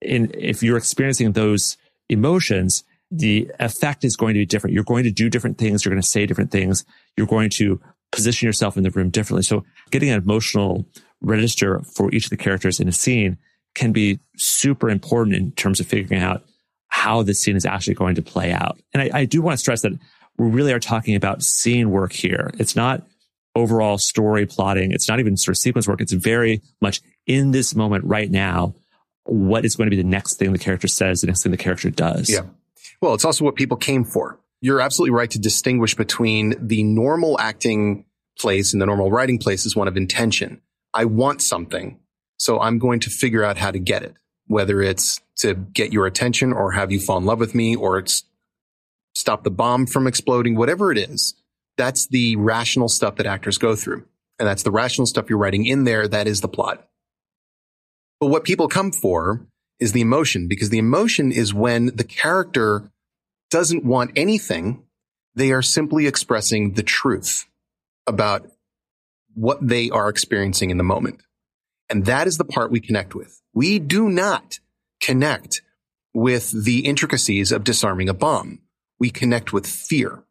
[0.00, 1.76] in, if you're experiencing those
[2.08, 4.74] emotions, the effect is going to be different.
[4.74, 5.84] You're going to do different things.
[5.84, 6.84] You're going to say different things.
[7.16, 9.42] You're going to position yourself in the room differently.
[9.42, 10.86] So getting an emotional
[11.22, 13.38] register for each of the characters in a scene
[13.74, 16.42] can be super important in terms of figuring out
[16.88, 18.78] how the scene is actually going to play out.
[18.92, 19.92] And I, I do want to stress that
[20.36, 22.50] we really are talking about scene work here.
[22.58, 23.02] It's not
[23.54, 24.92] overall story plotting.
[24.92, 26.00] It's not even sort of sequence work.
[26.00, 28.74] It's very much in this moment right now.
[29.24, 31.58] What is going to be the next thing the character says, the next thing the
[31.58, 32.28] character does.
[32.28, 32.42] Yeah.
[33.00, 34.38] Well, it's also what people came for.
[34.60, 38.04] You're absolutely right to distinguish between the normal acting
[38.38, 40.60] place and the normal writing place is one of intention.
[40.94, 41.98] I want something.
[42.38, 44.14] So I'm going to figure out how to get it,
[44.46, 47.98] whether it's to get your attention or have you fall in love with me or
[47.98, 48.24] it's
[49.14, 51.34] stop the bomb from exploding, whatever it is.
[51.76, 54.04] That's the rational stuff that actors go through.
[54.38, 56.08] And that's the rational stuff you're writing in there.
[56.08, 56.88] That is the plot.
[58.20, 59.46] But what people come for
[59.80, 62.90] is the emotion because the emotion is when the character
[63.50, 64.84] doesn't want anything.
[65.34, 67.46] They are simply expressing the truth
[68.06, 68.48] about
[69.34, 71.22] what they are experiencing in the moment.
[71.88, 73.40] And that is the part we connect with.
[73.52, 74.60] We do not
[75.00, 75.62] connect
[76.14, 78.60] with the intricacies of disarming a bomb.
[78.98, 80.24] We connect with fear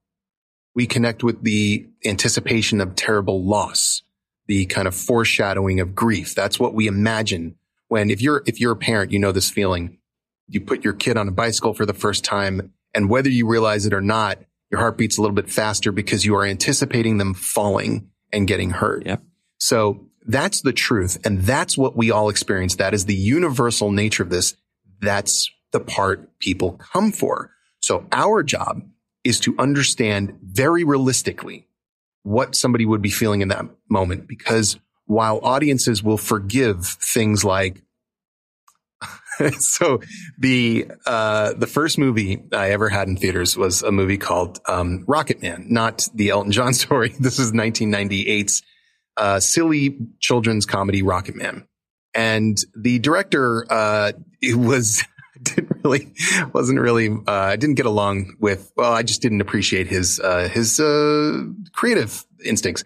[0.74, 4.04] we connect with the anticipation of terrible loss,
[4.48, 6.34] the kind of foreshadowing of grief.
[6.34, 7.56] That's what we imagine
[7.88, 9.98] when, if you're, if you're a parent, you know this feeling.
[10.48, 13.86] You put your kid on a bicycle for the first time and whether you realize
[13.86, 17.34] it or not, your heart beats a little bit faster because you are anticipating them
[17.34, 19.06] falling and getting hurt.
[19.06, 19.22] Yep.
[19.58, 21.18] So that's the truth.
[21.26, 22.76] And that's what we all experience.
[22.76, 24.56] That is the universal nature of this.
[25.00, 27.52] That's the part people come for.
[27.80, 28.84] So our job
[29.24, 31.68] is to understand very realistically
[32.24, 34.28] what somebody would be feeling in that moment.
[34.28, 37.82] Because while audiences will forgive things like,
[39.60, 40.02] so
[40.38, 45.04] the uh, the first movie I ever had in theaters was a movie called um,
[45.08, 47.16] Rocket Man, not the Elton John story.
[47.20, 48.64] This is 1998's
[49.18, 51.68] uh, silly children's comedy Rocket Man,
[52.14, 54.12] and the director uh,
[54.54, 55.04] was
[55.42, 56.14] didn't really
[56.54, 58.72] wasn't really uh, I didn't get along with.
[58.76, 62.84] Well, I just didn't appreciate his uh, his uh, creative instincts.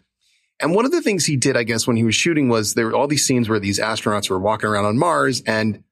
[0.62, 2.86] And one of the things he did, I guess, when he was shooting was there
[2.86, 5.84] were all these scenes where these astronauts were walking around on Mars and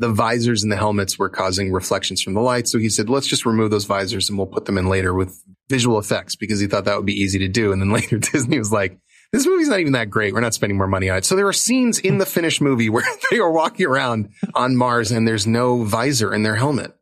[0.00, 2.66] the visors and the helmets were causing reflections from the light.
[2.66, 5.44] So he said, let's just remove those visors and we'll put them in later with
[5.68, 7.70] visual effects because he thought that would be easy to do.
[7.70, 8.98] And then later Disney was like,
[9.32, 10.32] this movie's not even that great.
[10.32, 11.26] We're not spending more money on it.
[11.26, 15.12] So there are scenes in the finished movie where they are walking around on Mars
[15.12, 16.96] and there's no visor in their helmet.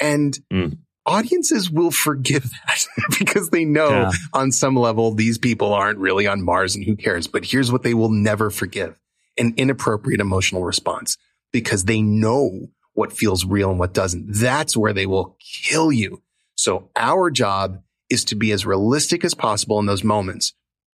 [0.00, 0.76] And mm.
[1.06, 4.10] audiences will forgive that because they know yeah.
[4.32, 7.28] on some level these people aren't really on Mars and who cares.
[7.28, 8.98] But here's what they will never forgive
[9.38, 11.16] an inappropriate emotional response
[11.54, 14.26] because they know what feels real and what doesn't.
[14.28, 16.20] That's where they will kill you.
[16.56, 20.52] So our job is to be as realistic as possible in those moments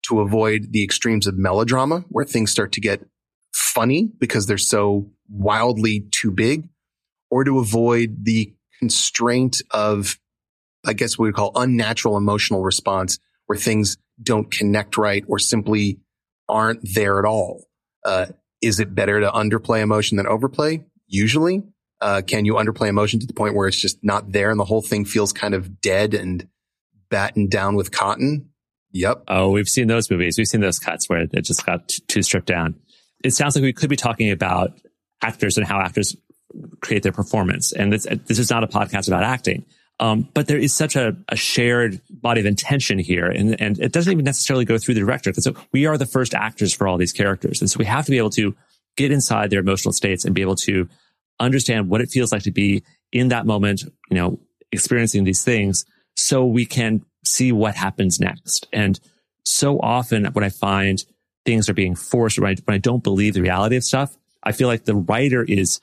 [0.08, 3.06] to avoid the extremes of melodrama where things start to get
[3.54, 6.68] funny because they're so wildly too big
[7.32, 10.20] or to avoid the constraint of,
[10.86, 16.02] I guess we call unnatural emotional response where things don't connect right or simply
[16.50, 17.64] aren't there at all.
[18.04, 18.28] Uh,
[18.62, 20.84] is it better to underplay emotion than overplay?
[21.08, 21.64] Usually.
[22.02, 24.66] Uh, can you underplay emotion to the point where it's just not there and the
[24.66, 26.48] whole thing feels kind of dead and
[27.10, 28.50] battened down with cotton?
[28.92, 29.24] Yep.
[29.28, 30.38] Oh, we've seen those movies.
[30.38, 32.76] We've seen those cuts where it just got too stripped down.
[33.24, 34.72] It sounds like we could be talking about
[35.22, 36.16] actors and how actors
[36.82, 37.74] create their performance.
[37.74, 39.66] And this, this is not a podcast about acting.
[40.00, 43.26] Um, but there is such a, a, shared body of intention here.
[43.26, 46.34] And, and it doesn't even necessarily go through the director So we are the first
[46.34, 47.60] actors for all these characters.
[47.60, 48.56] And so we have to be able to
[48.96, 50.88] get inside their emotional states and be able to
[51.40, 54.40] understand what it feels like to be in that moment, you know,
[54.72, 55.86] experiencing these things
[56.16, 58.68] so we can see what happens next.
[58.72, 59.00] And
[59.44, 61.04] so often when I find
[61.46, 64.52] things are being forced, when I, when I don't believe the reality of stuff, I
[64.54, 65.82] feel like the writer is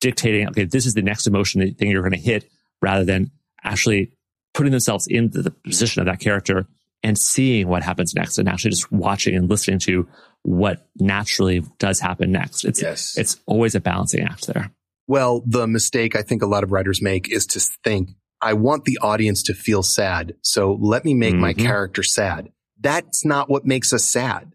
[0.00, 2.48] dictating, okay, this is the next emotion thing you're going to hit
[2.80, 3.30] rather than
[3.66, 4.12] actually
[4.54, 6.66] putting themselves in the position of that character
[7.02, 10.08] and seeing what happens next and actually just watching and listening to
[10.42, 12.64] what naturally does happen next.
[12.64, 13.16] It's, yes.
[13.18, 14.70] it's always a balancing act there.
[15.06, 18.10] Well, the mistake I think a lot of writers make is to think
[18.40, 20.34] I want the audience to feel sad.
[20.42, 21.40] So let me make mm-hmm.
[21.40, 22.50] my character sad.
[22.80, 24.52] That's not what makes us sad.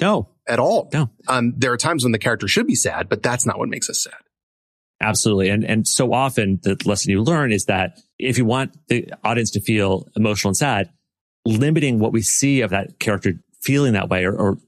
[0.00, 0.28] No.
[0.46, 0.88] At all.
[0.92, 1.10] No.
[1.28, 3.88] Um, there are times when the character should be sad, but that's not what makes
[3.88, 4.20] us sad.
[5.00, 5.48] Absolutely.
[5.48, 9.50] And, and so often the lesson you learn is that if you want the audience
[9.52, 10.90] to feel emotional and sad,
[11.44, 14.58] limiting what we see of that character feeling that way or, or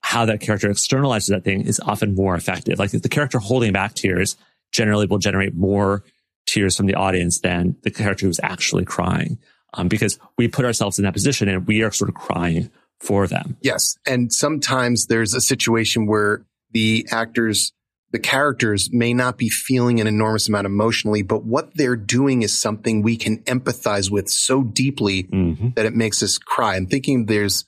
[0.00, 2.78] how that character externalizes that thing is often more effective.
[2.78, 4.36] Like the character holding back tears
[4.72, 6.02] generally will generate more
[6.46, 9.38] tears from the audience than the character who's actually crying.
[9.74, 13.26] Um, because we put ourselves in that position and we are sort of crying for
[13.26, 13.56] them.
[13.62, 13.96] Yes.
[14.06, 17.72] And sometimes there's a situation where the actors,
[18.12, 22.56] the characters may not be feeling an enormous amount emotionally, but what they're doing is
[22.56, 25.70] something we can empathize with so deeply mm-hmm.
[25.76, 26.76] that it makes us cry.
[26.76, 27.64] I'm thinking there's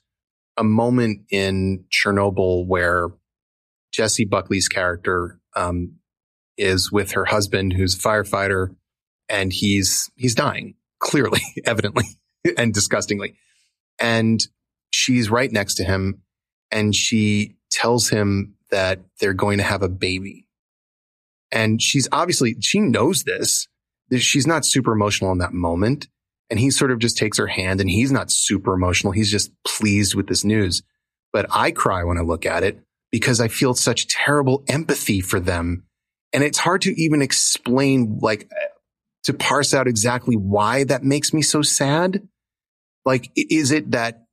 [0.55, 3.09] a moment in Chernobyl where
[3.91, 5.95] Jessie Buckley's character um,
[6.57, 8.75] is with her husband, who's a firefighter,
[9.27, 12.05] and he's he's dying clearly, evidently,
[12.57, 13.35] and disgustingly.
[13.99, 14.41] And
[14.91, 16.21] she's right next to him
[16.71, 20.47] and she tells him that they're going to have a baby.
[21.51, 23.67] And she's obviously, she knows this.
[24.17, 26.07] She's not super emotional in that moment.
[26.49, 29.13] And he sort of just takes her hand and he's not super emotional.
[29.13, 30.83] He's just pleased with this news.
[31.33, 32.79] But I cry when I look at it
[33.11, 35.85] because I feel such terrible empathy for them.
[36.33, 38.49] And it's hard to even explain, like,
[39.23, 42.27] to parse out exactly why that makes me so sad.
[43.05, 44.24] Like, is it that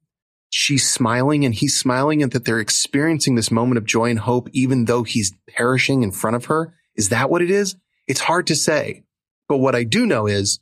[0.53, 4.50] she's smiling and he's smiling and that they're experiencing this moment of joy and hope,
[4.53, 6.74] even though he's perishing in front of her?
[6.94, 7.74] Is that what it is?
[8.07, 9.05] It's hard to say.
[9.48, 10.61] But what I do know is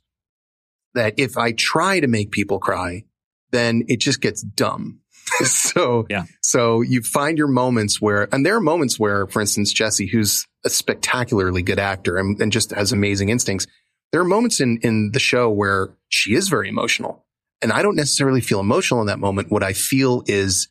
[0.93, 3.03] that if I try to make people cry,
[3.51, 5.01] then it just gets dumb.
[5.43, 6.23] so, yeah.
[6.41, 10.47] so you find your moments where, and there are moments where, for instance, Jessie, who's
[10.65, 13.67] a spectacularly good actor and, and just has amazing instincts.
[14.13, 17.25] There are moments in, in the show where she is very emotional
[17.61, 19.51] and I don't necessarily feel emotional in that moment.
[19.51, 20.67] What I feel is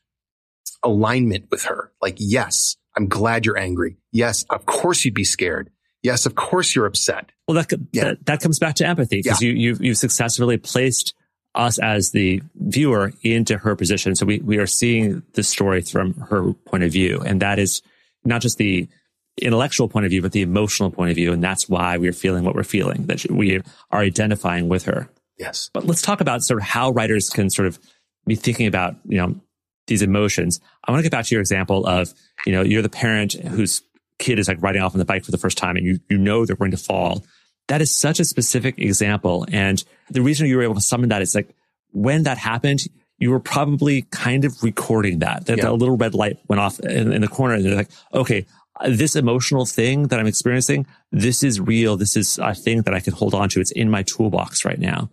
[0.82, 1.92] alignment with her.
[2.00, 3.96] Like, yes, I'm glad you're angry.
[4.12, 5.70] Yes, of course you'd be scared.
[6.02, 7.30] Yes, of course you're upset.
[7.46, 8.04] Well, that yeah.
[8.04, 9.50] that, that, comes back to empathy because yeah.
[9.50, 11.14] you you've, you've successfully placed
[11.54, 14.14] us as the viewer into her position.
[14.14, 17.82] So we we are seeing the story from her point of view, and that is
[18.24, 18.88] not just the
[19.36, 22.44] intellectual point of view, but the emotional point of view, and that's why we're feeling
[22.44, 23.06] what we're feeling.
[23.06, 23.60] That we
[23.90, 25.10] are identifying with her.
[25.40, 25.70] Yes.
[25.72, 27.78] But let's talk about sort of how writers can sort of
[28.26, 29.40] be thinking about, you know,
[29.86, 30.60] these emotions.
[30.84, 32.12] I want to get back to your example of,
[32.44, 33.82] you know, you're the parent whose
[34.18, 36.18] kid is like riding off on the bike for the first time and you, you
[36.18, 37.24] know they're going to fall.
[37.68, 39.46] That is such a specific example.
[39.50, 41.54] And the reason you were able to summon that is like
[41.92, 42.82] when that happened,
[43.16, 45.46] you were probably kind of recording that.
[45.46, 45.70] That yeah.
[45.70, 48.44] little red light went off in, in the corner and they're like, okay,
[48.86, 51.96] this emotional thing that I'm experiencing, this is real.
[51.96, 53.60] This is a thing that I can hold on to.
[53.60, 55.08] It's in my toolbox right now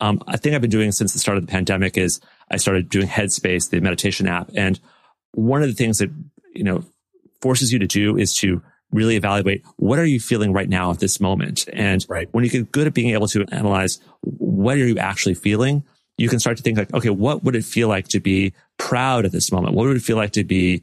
[0.00, 2.20] um, I think I've been doing since the start of the pandemic is
[2.50, 4.50] I started doing Headspace, the meditation app.
[4.56, 4.80] And
[5.32, 6.10] one of the things that,
[6.54, 6.84] you know,
[7.40, 10.98] forces you to do is to really evaluate what are you feeling right now at
[10.98, 11.68] this moment.
[11.72, 12.28] And right.
[12.32, 15.84] when you get good at being able to analyze what are you actually feeling,
[16.18, 19.24] you can start to think like, okay, what would it feel like to be proud
[19.24, 19.74] at this moment?
[19.74, 20.82] What would it feel like to be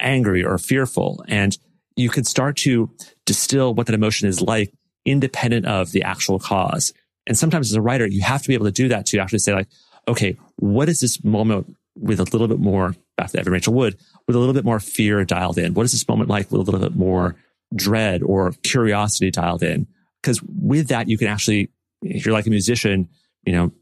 [0.00, 1.24] angry or fearful?
[1.28, 1.56] And
[1.96, 2.90] you can start to
[3.24, 4.72] distill what that emotion is like
[5.04, 6.92] independent of the actual cause.
[7.26, 9.40] And sometimes as a writer, you have to be able to do that to actually
[9.40, 9.68] say like,
[10.08, 13.96] okay, what is this moment with a little bit more, back to Evan Rachel Wood,
[14.26, 15.74] with a little bit more fear dialed in?
[15.74, 17.36] What is this moment like with a little bit more
[17.74, 19.86] dread or curiosity dialed in?
[20.22, 21.70] Because with that, you can actually,
[22.02, 23.08] if you're like a musician,
[23.44, 23.72] you know,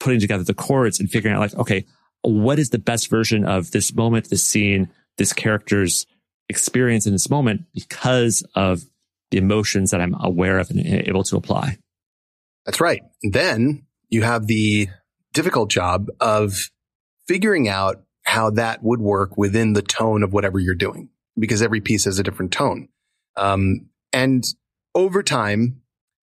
[0.00, 1.84] putting together the chords and figuring out like, okay,
[2.22, 4.88] what is the best version of this moment, this scene,
[5.18, 6.06] this character's
[6.48, 8.82] experience in this moment because of
[9.30, 11.78] the emotions that I'm aware of and able to apply.
[12.66, 13.02] That's right.
[13.22, 14.88] Then you have the
[15.32, 16.70] difficult job of
[17.26, 21.80] figuring out how that would work within the tone of whatever you're doing, because every
[21.80, 22.88] piece has a different tone.
[23.36, 24.44] Um, and
[24.94, 25.82] over time,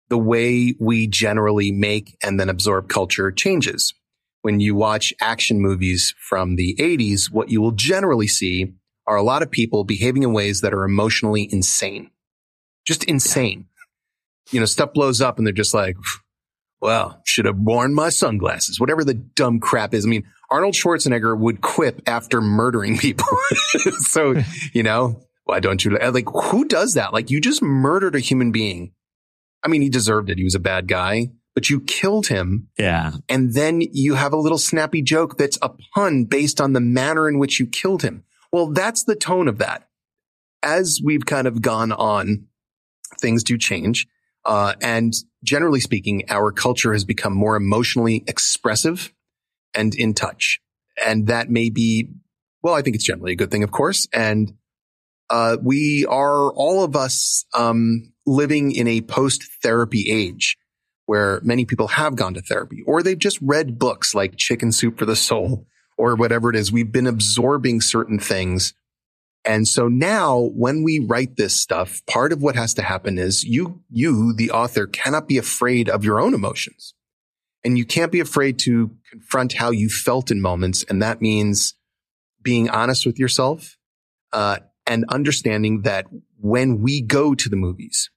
[0.09, 3.95] the way we generally make and then absorb culture changes.
[4.43, 8.75] When you watch action movies from the 80s, what you will generally see
[9.07, 12.11] are a lot of people behaving in ways that are emotionally insane.
[12.87, 13.67] Just insane.
[14.51, 15.97] You know, stuff blows up and they're just like,
[16.85, 20.05] well, should have worn my sunglasses, whatever the dumb crap is.
[20.05, 23.27] I mean, Arnold Schwarzenegger would quip after murdering people.
[24.01, 24.35] so,
[24.75, 27.15] you know, why don't you uh, like, who does that?
[27.15, 28.93] Like you just murdered a human being.
[29.63, 30.37] I mean, he deserved it.
[30.37, 32.69] He was a bad guy, but you killed him.
[32.79, 33.13] Yeah.
[33.31, 37.31] And then you have a little snappy joke that's a pun based on the manner
[37.31, 38.25] in which you killed him.
[38.53, 39.89] Well, that's the tone of that.
[40.63, 42.49] As we've kind of gone on,
[43.19, 44.07] things do change.
[44.45, 49.13] Uh, and generally speaking, our culture has become more emotionally expressive
[49.75, 50.61] and in touch.
[51.05, 52.11] And that may be,
[52.63, 54.07] well, I think it's generally a good thing, of course.
[54.13, 54.55] And,
[55.31, 60.57] uh, we are all of us, um, living in a post therapy age
[61.07, 64.99] where many people have gone to therapy or they've just read books like Chicken Soup
[64.99, 65.67] for the Soul
[65.99, 66.73] or whatever it is.
[66.73, 68.75] We've been absorbing certain things
[69.45, 73.45] and so now when we write this stuff, part of what has to happen is
[73.45, 76.95] you, you, the author cannot be afraid of your own emotions
[77.65, 80.85] and you can't be afraid to confront how you felt in moments.
[80.89, 81.75] And that means
[82.43, 83.77] being honest with yourself,
[84.33, 86.07] uh, and understanding that
[86.39, 88.11] when we go to the movies,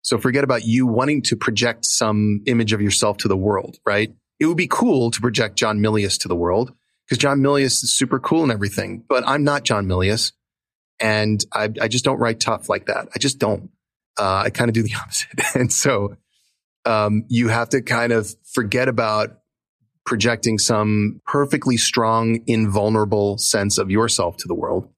[0.00, 4.14] so forget about you wanting to project some image of yourself to the world, right?
[4.40, 6.72] It would be cool to project John Milius to the world
[7.04, 10.32] because John Milius is super cool and everything, but I'm not John Milius.
[11.00, 13.08] And I, I just don't write tough like that.
[13.14, 13.70] I just don't.
[14.18, 15.28] Uh, I kind of do the opposite.
[15.54, 16.16] and so,
[16.86, 19.38] um, you have to kind of forget about
[20.06, 24.88] projecting some perfectly strong, invulnerable sense of yourself to the world.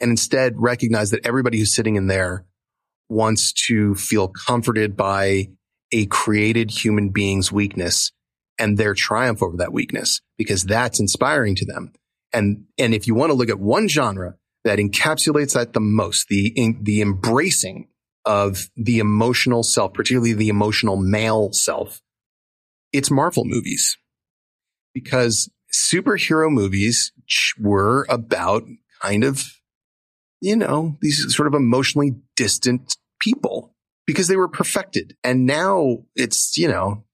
[0.00, 2.44] And instead recognize that everybody who's sitting in there
[3.08, 5.50] wants to feel comforted by
[5.92, 8.12] a created human being's weakness
[8.58, 11.92] and their triumph over that weakness because that's inspiring to them.
[12.32, 14.34] And, and if you want to look at one genre
[14.66, 17.86] that encapsulates that the most, the, in, the embracing
[18.24, 22.02] of the emotional self, particularly the emotional male self,
[22.92, 23.96] it's Marvel movies
[24.92, 27.12] because superhero movies
[27.60, 28.64] were about
[29.00, 29.44] kind of,
[30.40, 33.72] you know, these sort of emotionally distant people
[34.04, 35.16] because they were perfected.
[35.22, 37.04] And now it's, you know,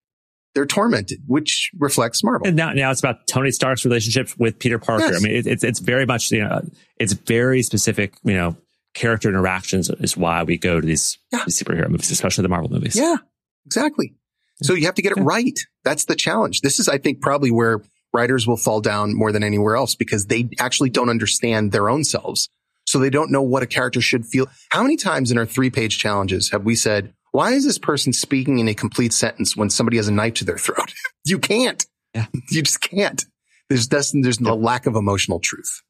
[0.55, 2.47] they're tormented, which reflects Marvel.
[2.47, 5.07] And now, now it's about Tony Stark's relationship with Peter Parker.
[5.07, 5.17] Yes.
[5.17, 6.63] I mean, it, it's, it's very much, you know,
[6.99, 8.57] it's very specific, you know,
[8.95, 11.45] character interactions is why we go to these, yeah.
[11.47, 12.95] these superhero movies, especially the Marvel movies.
[12.95, 13.17] Yeah,
[13.65, 14.15] exactly.
[14.63, 15.25] So you have to get it yeah.
[15.27, 15.59] right.
[15.85, 16.61] That's the challenge.
[16.61, 17.81] This is, I think, probably where
[18.13, 22.05] writers will fall down more than anywhere else because they actually don't understand their own
[22.05, 22.51] selves.
[22.85, 24.49] So they don't know what a character should feel.
[24.71, 28.13] How many times in our three page challenges have we said, why is this person
[28.13, 30.95] speaking in a complete sentence when somebody has a knife to their throat?
[31.25, 31.85] you can't.
[32.15, 32.27] Yeah.
[32.51, 33.25] You just can't.
[33.69, 35.81] There's, there's, there's no lack of emotional truth.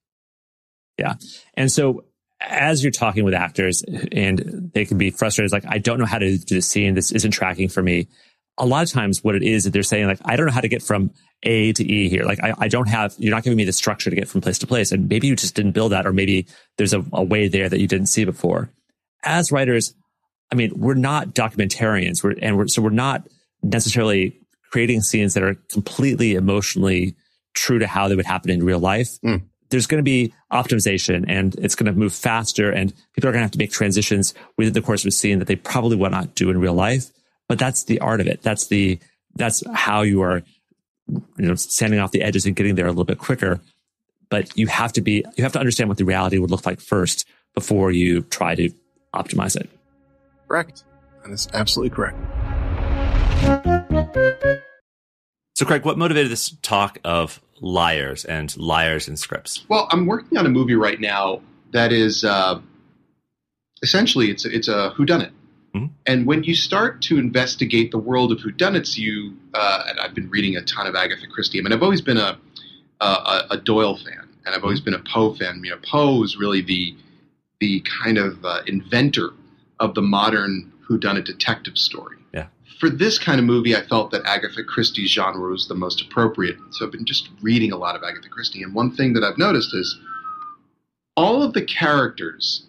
[0.99, 1.14] Yeah.
[1.55, 2.05] And so
[2.40, 3.82] as you're talking with actors
[4.12, 6.95] and they can be frustrated, like, I don't know how to do the scene.
[6.95, 8.07] This isn't tracking for me.
[8.59, 10.61] A lot of times what it is that they're saying, like, I don't know how
[10.61, 11.11] to get from
[11.43, 12.24] A to E here.
[12.24, 14.59] Like, I, I don't have, you're not giving me the structure to get from place
[14.61, 14.93] to place.
[14.93, 17.80] And maybe you just didn't build that, or maybe there's a, a way there that
[17.80, 18.70] you didn't see before.
[19.24, 19.95] As writers,
[20.53, 22.22] I mean, we're not documentarians.
[22.22, 23.26] We're, and we're, so we're not
[23.62, 24.38] necessarily
[24.70, 27.16] creating scenes that are completely emotionally
[27.55, 29.18] true to how they would happen in real life.
[29.24, 29.44] Mm.
[29.70, 33.40] There's going to be optimization and it's going to move faster and people are going
[33.40, 36.12] to have to make transitions within the course of a scene that they probably would
[36.12, 37.11] not do in real life.
[37.48, 38.42] But that's the art of it.
[38.42, 38.98] That's the,
[39.34, 40.42] that's how you are,
[41.09, 43.61] you know, standing off the edges and getting there a little bit quicker.
[44.28, 46.80] But you have to be, you have to understand what the reality would look like
[46.80, 48.70] first before you try to
[49.14, 49.70] optimize it.
[50.53, 50.84] Correct.
[51.24, 52.18] That is absolutely correct.
[55.55, 59.64] So, Craig, what motivated this talk of liars and liars in scripts?
[59.70, 61.40] Well, I'm working on a movie right now
[61.72, 62.61] that is uh,
[63.82, 65.30] essentially it's it's a whodunit.
[65.74, 65.86] Mm-hmm.
[66.05, 70.28] And when you start to investigate the world of whodunits, you uh, and I've been
[70.28, 71.61] reading a ton of Agatha Christie.
[71.61, 72.38] I mean, I've always been a
[73.00, 74.90] a, a Doyle fan, and I've always mm-hmm.
[74.90, 75.62] been a Poe fan.
[75.64, 76.94] You know, Poe is really the
[77.59, 79.30] the kind of uh, inventor
[79.83, 82.16] of the modern whodunit detective story.
[82.33, 82.47] Yeah.
[82.78, 86.57] For this kind of movie, I felt that Agatha Christie's genre was the most appropriate.
[86.70, 89.39] So I've been just reading a lot of Agatha Christie, and one thing that I've
[89.39, 89.99] noticed is
[91.16, 92.64] all of the characters,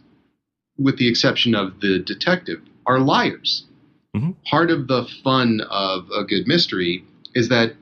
[0.77, 3.65] with the exception of the detective, are liars.
[4.15, 4.31] Mm-hmm.
[4.45, 7.75] Part of the fun of a good mystery is that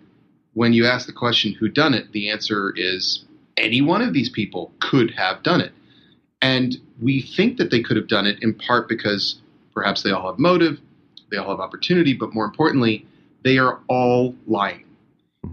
[0.54, 3.26] when you ask the question who done it, the answer is
[3.58, 5.72] any one of these people could have done it.
[6.42, 9.42] And we think that they could have done it in part because
[9.74, 10.80] perhaps they all have motive,
[11.30, 13.06] they all have opportunity, but more importantly,
[13.44, 14.86] they are all lying.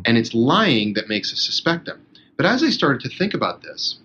[0.04, 2.04] And it's lying that makes us suspect them.
[2.36, 3.98] But as I started to think about this,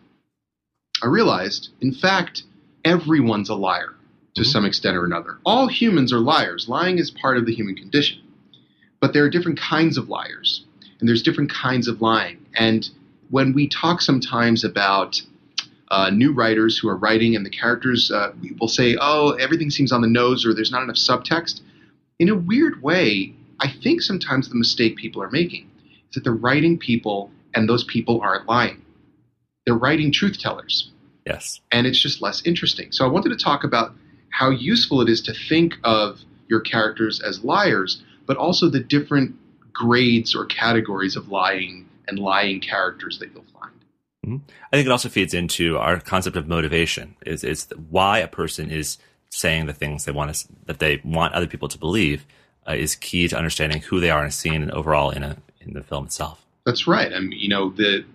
[1.02, 2.44] I realized, in fact,
[2.86, 3.94] everyone's a liar
[4.36, 4.50] to mm-hmm.
[4.50, 5.38] some extent or another.
[5.46, 6.68] All humans are liars.
[6.70, 8.22] Lying is part of the human condition.
[9.00, 10.64] But there are different kinds of liars,
[11.00, 12.46] and there's different kinds of lying.
[12.56, 12.90] And
[13.30, 15.22] when we talk sometimes about
[15.94, 19.92] uh, new writers who are writing, and the characters uh, will say, "Oh, everything seems
[19.92, 21.62] on the nose," or "There's not enough subtext."
[22.18, 25.70] In a weird way, I think sometimes the mistake people are making
[26.10, 28.82] is that they're writing people, and those people aren't lying.
[29.66, 30.90] They're writing truth tellers.
[31.28, 32.92] Yes, and it's just less interesting.
[32.92, 33.94] So I wanted to talk about
[34.30, 39.36] how useful it is to think of your characters as liars, but also the different
[39.72, 43.53] grades or categories of lying and lying characters that you'll find.
[44.26, 47.16] I think it also feeds into our concept of motivation.
[47.26, 48.98] Is is why a person is
[49.30, 52.26] saying the things they want to that they want other people to believe
[52.68, 55.38] uh, is key to understanding who they are in a scene and overall in a
[55.60, 56.46] in the film itself.
[56.66, 57.12] That's right.
[57.12, 58.06] I mean, you know, the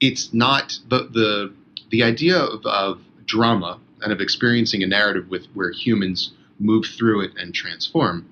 [0.00, 1.54] it's not the the
[1.90, 7.22] the idea of, of drama and of experiencing a narrative with where humans move through
[7.22, 8.26] it and transform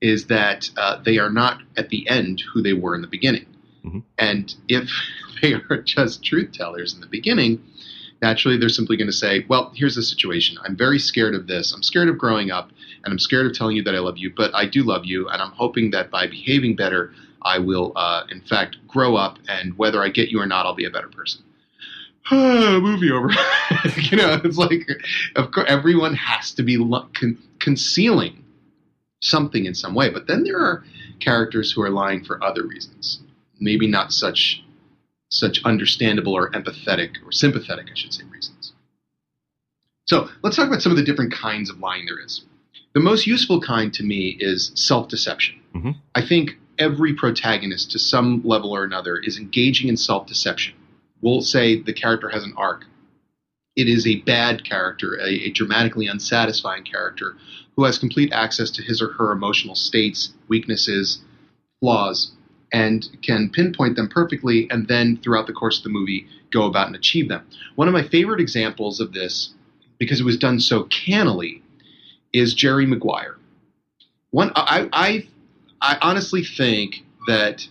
[0.00, 3.46] is that uh, they are not at the end who they were in the beginning.
[3.84, 4.00] Mm-hmm.
[4.16, 4.88] And if
[5.40, 7.62] they are just truth tellers in the beginning,
[8.22, 10.58] naturally they're simply going to say, Well, here's the situation.
[10.64, 11.72] I'm very scared of this.
[11.72, 12.70] I'm scared of growing up,
[13.04, 15.28] and I'm scared of telling you that I love you, but I do love you,
[15.28, 17.12] and I'm hoping that by behaving better,
[17.42, 20.74] I will, uh, in fact, grow up, and whether I get you or not, I'll
[20.74, 21.42] be a better person.
[22.32, 23.30] movie over.
[23.96, 24.86] you know, it's like,
[25.36, 28.44] of course, everyone has to be con- concealing
[29.22, 30.10] something in some way.
[30.10, 30.84] But then there are
[31.20, 33.20] characters who are lying for other reasons,
[33.60, 34.62] maybe not such
[35.30, 38.72] such understandable or empathetic or sympathetic, I should say, reasons.
[40.06, 42.44] So let's talk about some of the different kinds of lying there is.
[42.94, 45.60] The most useful kind to me is self deception.
[45.74, 45.90] Mm-hmm.
[46.14, 50.74] I think every protagonist, to some level or another, is engaging in self deception.
[51.20, 52.86] We'll say the character has an arc.
[53.76, 57.36] It is a bad character, a, a dramatically unsatisfying character
[57.76, 61.20] who has complete access to his or her emotional states, weaknesses,
[61.80, 62.32] flaws,
[62.72, 66.86] and can pinpoint them perfectly, and then throughout the course of the movie, go about
[66.86, 67.46] and achieve them.
[67.76, 69.54] One of my favorite examples of this,
[69.98, 71.62] because it was done so cannily,
[72.32, 73.36] is Jerry Maguire.
[74.30, 75.28] One, I, I,
[75.80, 77.66] I honestly think that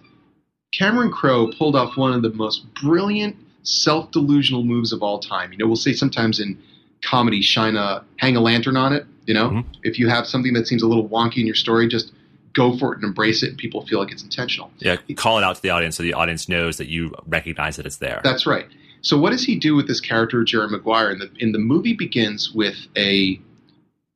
[0.73, 5.51] Cameron Crowe pulled off one of the most brilliant self delusional moves of all time.
[5.51, 6.57] You know, we'll say sometimes in
[7.03, 9.05] comedy, shine a hang a lantern on it.
[9.25, 9.69] You know, mm-hmm.
[9.83, 12.13] if you have something that seems a little wonky in your story, just
[12.57, 14.71] go for it and embrace it, and people feel like it's intentional.
[14.79, 17.85] Yeah, call it out to the audience so the audience knows that you recognize that
[17.85, 18.19] it's there.
[18.23, 18.65] That's right.
[19.01, 21.11] So what does he do with this character, Jerry Maguire?
[21.11, 23.39] And the, in the movie begins with a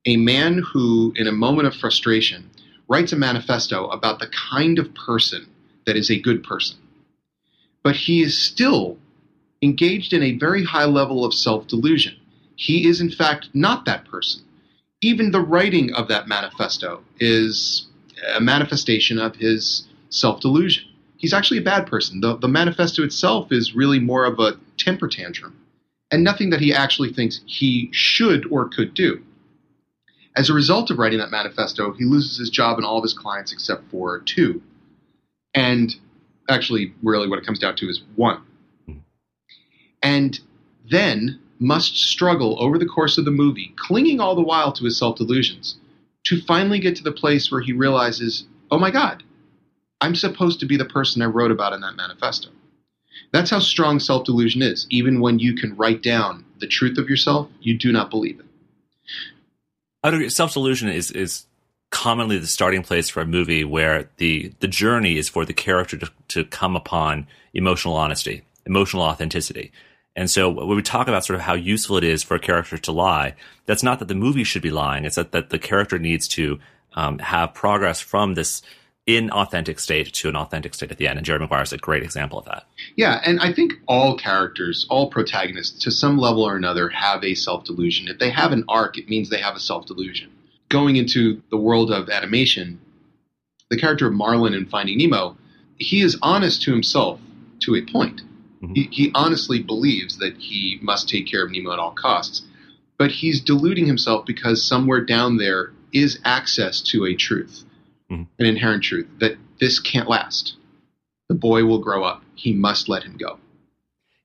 [0.06, 2.50] a man who, in a moment of frustration,
[2.88, 5.48] writes a manifesto about the kind of person
[5.86, 6.78] that is a good person.
[7.84, 8.98] But he is still
[9.62, 12.16] engaged in a very high level of self delusion.
[12.56, 14.42] He is, in fact, not that person.
[15.02, 17.88] Even the writing of that manifesto is
[18.36, 20.86] a manifestation of his self delusion.
[21.18, 22.22] He's actually a bad person.
[22.22, 25.56] The, the manifesto itself is really more of a temper tantrum
[26.12, 29.24] and nothing that he actually thinks he should or could do.
[30.36, 33.14] As a result of writing that manifesto, he loses his job and all of his
[33.14, 34.62] clients except for two.
[35.54, 35.94] And
[36.50, 38.42] actually, really, what it comes down to is one.
[40.02, 40.40] And
[40.90, 44.98] then must struggle over the course of the movie, clinging all the while to his
[44.98, 45.76] self delusions,
[46.26, 49.24] to finally get to the place where he realizes, oh my God,
[50.00, 52.50] I'm supposed to be the person I wrote about in that manifesto.
[53.32, 54.88] That's how strong self delusion is.
[54.90, 58.46] Even when you can write down the truth of yourself, you do not believe it.
[60.32, 61.46] Self delusion is, is
[61.92, 65.98] commonly the starting place for a movie where the, the journey is for the character
[65.98, 69.72] to, to come upon emotional honesty, emotional authenticity.
[70.16, 72.78] And so when we talk about sort of how useful it is for a character
[72.78, 73.36] to lie,
[73.66, 75.06] that's not that the movie should be lying.
[75.06, 76.60] It's that, that the character needs to
[76.94, 78.62] um, have progress from this
[79.08, 81.18] inauthentic state to an authentic state at the end.
[81.18, 82.66] And Jerry Maguire is a great example of that.
[82.96, 87.34] Yeah, and I think all characters, all protagonists, to some level or another, have a
[87.34, 88.08] self delusion.
[88.08, 90.30] If they have an arc, it means they have a self delusion.
[90.70, 92.80] Going into the world of animation,
[93.70, 95.38] the character of Marlin in Finding Nemo,
[95.78, 97.20] he is honest to himself
[97.62, 98.22] to a point.
[98.62, 98.74] Mm-hmm.
[98.74, 102.44] He, he honestly believes that he must take care of Nemo at all costs.
[102.98, 107.64] But he's deluding himself because somewhere down there is access to a truth,
[108.12, 108.24] mm-hmm.
[108.40, 110.56] an inherent truth, that this can't last.
[111.28, 112.24] The boy will grow up.
[112.36, 113.40] He must let him go.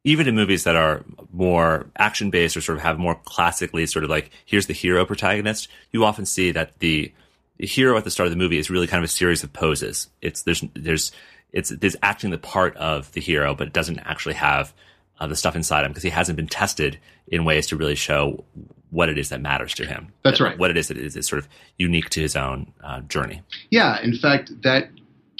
[0.04, 4.04] Even in movies that are more action based or sort of have more classically sort
[4.04, 7.12] of like, here's the hero protagonist, you often see that the,
[7.58, 9.52] the hero at the start of the movie is really kind of a series of
[9.52, 10.08] poses.
[10.20, 11.12] It's there's there's
[11.52, 14.74] it's it's acting the part of the hero, but it doesn't actually have
[15.18, 18.44] uh, the stuff inside him because he hasn't been tested in ways to really show
[18.90, 20.12] what it is that matters to him.
[20.22, 20.58] That's right.
[20.58, 23.42] What it is that is, is sort of unique to his own uh, journey.
[23.70, 24.90] Yeah, in fact, that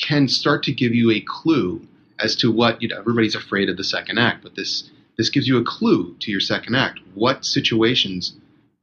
[0.00, 1.86] can start to give you a clue
[2.18, 2.98] as to what you know.
[2.98, 6.40] Everybody's afraid of the second act, but this this gives you a clue to your
[6.40, 7.00] second act.
[7.14, 8.34] What situations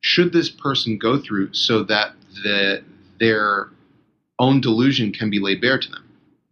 [0.01, 2.13] should this person go through so that
[2.43, 2.83] the
[3.19, 3.69] their
[4.39, 6.02] own delusion can be laid bare to them?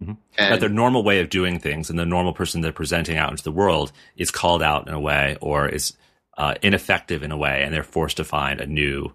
[0.02, 0.14] Mm-hmm.
[0.38, 3.44] that their normal way of doing things and the normal person they're presenting out into
[3.44, 5.94] the world is called out in a way or is
[6.38, 9.14] uh, ineffective in a way, and they're forced to find a new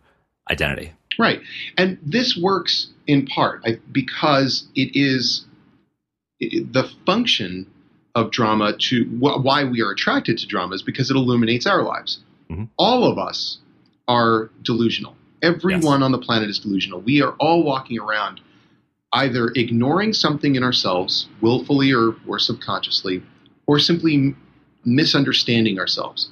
[0.48, 0.92] identity.
[1.18, 1.40] Right,
[1.76, 5.44] and this works in part because it is
[6.38, 7.66] the function
[8.14, 12.20] of drama to why we are attracted to drama is because it illuminates our lives.
[12.50, 12.64] Mm-hmm.
[12.78, 13.58] All of us
[14.06, 15.16] are delusional.
[15.42, 16.02] Everyone yes.
[16.02, 17.00] on the planet is delusional.
[17.00, 18.40] We are all walking around
[19.16, 23.22] either ignoring something in ourselves, willfully or, or subconsciously,
[23.66, 24.34] or simply
[24.84, 26.30] misunderstanding ourselves.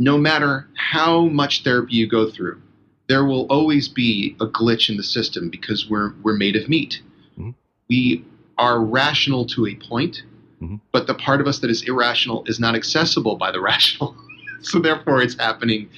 [0.00, 2.60] No matter how much therapy you go through,
[3.08, 7.00] there will always be a glitch in the system because we're we're made of meat.
[7.38, 7.50] Mm-hmm.
[7.88, 8.24] We
[8.58, 10.22] are rational to a point,
[10.60, 10.76] mm-hmm.
[10.90, 14.16] but the part of us that is irrational is not accessible by the rational.
[14.60, 15.88] so therefore, it's happening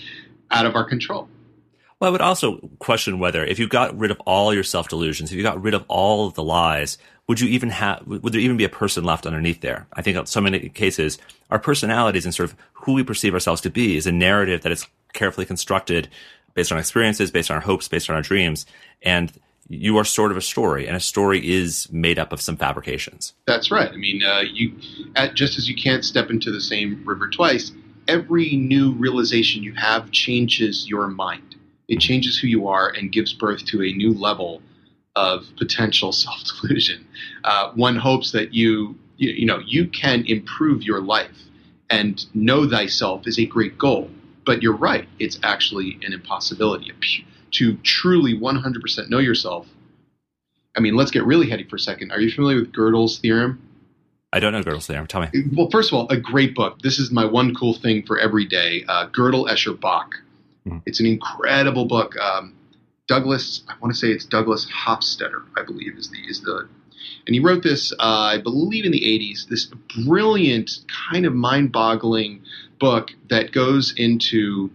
[0.51, 1.28] out of our control.
[2.01, 5.30] Well, I would also question whether if you got rid of all your self delusions,
[5.30, 8.40] if you got rid of all of the lies, would you even have, would there
[8.40, 9.86] even be a person left underneath there?
[9.92, 11.18] I think in so many cases,
[11.51, 14.72] our personalities and sort of who we perceive ourselves to be is a narrative that
[14.72, 16.09] is carefully constructed
[16.55, 18.66] based on experiences, based on our hopes, based on our dreams.
[19.03, 19.32] And
[19.68, 23.32] you are sort of a story, and a story is made up of some fabrications.
[23.47, 23.90] That's right.
[23.90, 24.72] I mean, uh, you
[25.16, 27.72] at, just as you can't step into the same river twice,
[28.07, 31.45] every new realization you have changes your mind.
[31.89, 34.62] It changes who you are and gives birth to a new level
[35.14, 37.07] of potential self delusion.
[37.45, 41.37] Uh, one hopes that you, you, you know, you can improve your life,
[41.91, 44.11] and know thyself is a great goal.
[44.45, 46.93] But you're right; it's actually an impossibility.
[47.53, 49.66] To truly 100% know yourself,
[50.76, 52.12] I mean, let's get really heady for a second.
[52.12, 53.62] Are you familiar with Gödel's theorem?
[54.32, 55.07] I don't know Gödel's theorem.
[55.07, 55.28] Tell me.
[55.57, 56.80] Well, first of all, a great book.
[56.82, 58.84] This is my one cool thing for every day.
[58.87, 60.16] Uh, Gödel, Escher, Bach.
[60.67, 60.79] Mm-hmm.
[60.87, 62.17] It's an incredible book.
[62.17, 62.55] Um,
[63.07, 66.69] Douglas, I want to say it's Douglas Hofstadter, I believe is the is the,
[67.27, 69.49] and he wrote this, uh, I believe, in the '80s.
[69.49, 69.69] This
[70.05, 70.71] brilliant,
[71.11, 72.43] kind of mind-boggling
[72.81, 74.71] book that goes into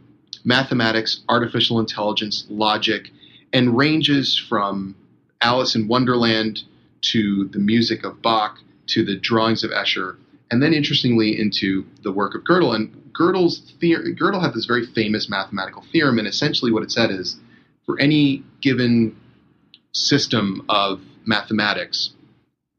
[0.46, 3.10] mathematics, artificial intelligence, logic,
[3.52, 4.96] and ranges from
[5.42, 6.62] Alice in Wonderland
[7.02, 10.16] to the music of Bach to the drawings of Escher,
[10.50, 12.76] and then interestingly into the work of Gödel.
[12.76, 17.12] And Gödel's theory, Gödel had this very famous mathematical theorem, and essentially what it said
[17.12, 17.38] is,
[17.86, 19.16] for any given
[19.94, 22.12] system of mathematics,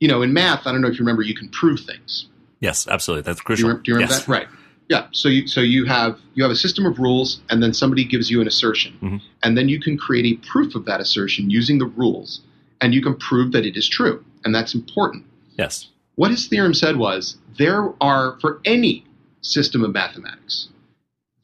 [0.01, 2.26] you know, in math, I don't know if you remember, you can prove things.
[2.61, 3.22] Yes, absolutely.
[3.22, 3.70] That's crucial.
[3.70, 4.24] Do you, do you remember yes.
[4.24, 4.30] that?
[4.30, 4.49] Right.
[4.89, 5.07] Yeah.
[5.12, 8.30] So you so you have you have a system of rules, and then somebody gives
[8.30, 9.16] you an assertion, mm-hmm.
[9.43, 12.41] and then you can create a proof of that assertion using the rules,
[12.80, 15.24] and you can prove that it is true, and that's important.
[15.57, 15.89] Yes.
[16.14, 19.07] What his theorem said was there are for any
[19.43, 20.68] system of mathematics,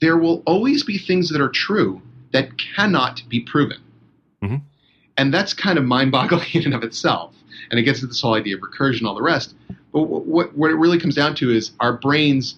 [0.01, 2.01] there will always be things that are true
[2.33, 3.81] that cannot be proven.
[4.43, 4.57] Mm-hmm.
[5.17, 7.35] And that's kind of mind boggling in and of itself.
[7.71, 9.55] And it gets to this whole idea of recursion and all the rest.
[9.93, 12.57] But what, what it really comes down to is our brains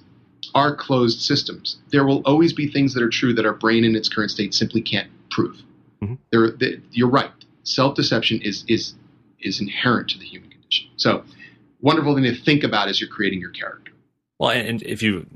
[0.55, 1.78] are closed systems.
[1.91, 4.55] There will always be things that are true that our brain in its current state
[4.55, 5.57] simply can't prove.
[6.03, 6.14] Mm-hmm.
[6.30, 6.53] There,
[6.93, 7.30] you're right.
[7.62, 8.95] Self deception is, is,
[9.41, 10.88] is inherent to the human condition.
[10.97, 11.24] So,
[11.80, 13.89] wonderful thing to think about as you're creating your character.
[14.41, 15.26] Well, and if you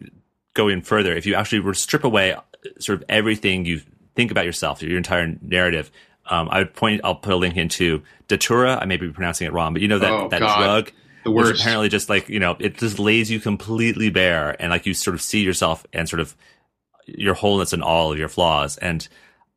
[0.55, 2.35] go in further, if you actually were to strip away
[2.79, 3.83] sort of everything you
[4.17, 5.91] think about yourself, your entire narrative,
[6.27, 7.03] um, I would point.
[7.05, 8.79] I'll put a link into Datura.
[8.81, 10.57] I may be pronouncing it wrong, but you know that oh, that God.
[10.59, 10.93] drug,
[11.23, 11.53] the worst.
[11.53, 14.95] which apparently just like you know it just lays you completely bare, and like you
[14.95, 16.35] sort of see yourself and sort of
[17.05, 19.07] your wholeness and all of your flaws, and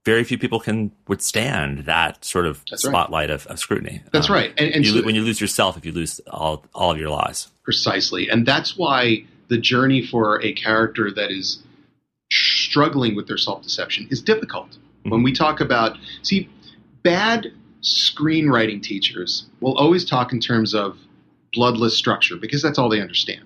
[0.03, 3.29] very few people can withstand that sort of That's spotlight right.
[3.29, 4.01] of, of, scrutiny.
[4.11, 4.53] That's um, right.
[4.57, 7.09] And, and you, so, when you lose yourself, if you lose all all of your
[7.09, 11.63] lies, precisely, and that's why the journey for a character that is
[12.31, 14.69] struggling with their self deception is difficult.
[14.71, 15.11] Mm-hmm.
[15.11, 16.49] When we talk about, see,
[17.03, 17.47] bad
[17.81, 20.97] screenwriting teachers will always talk in terms of
[21.53, 23.45] bloodless structure because that's all they understand.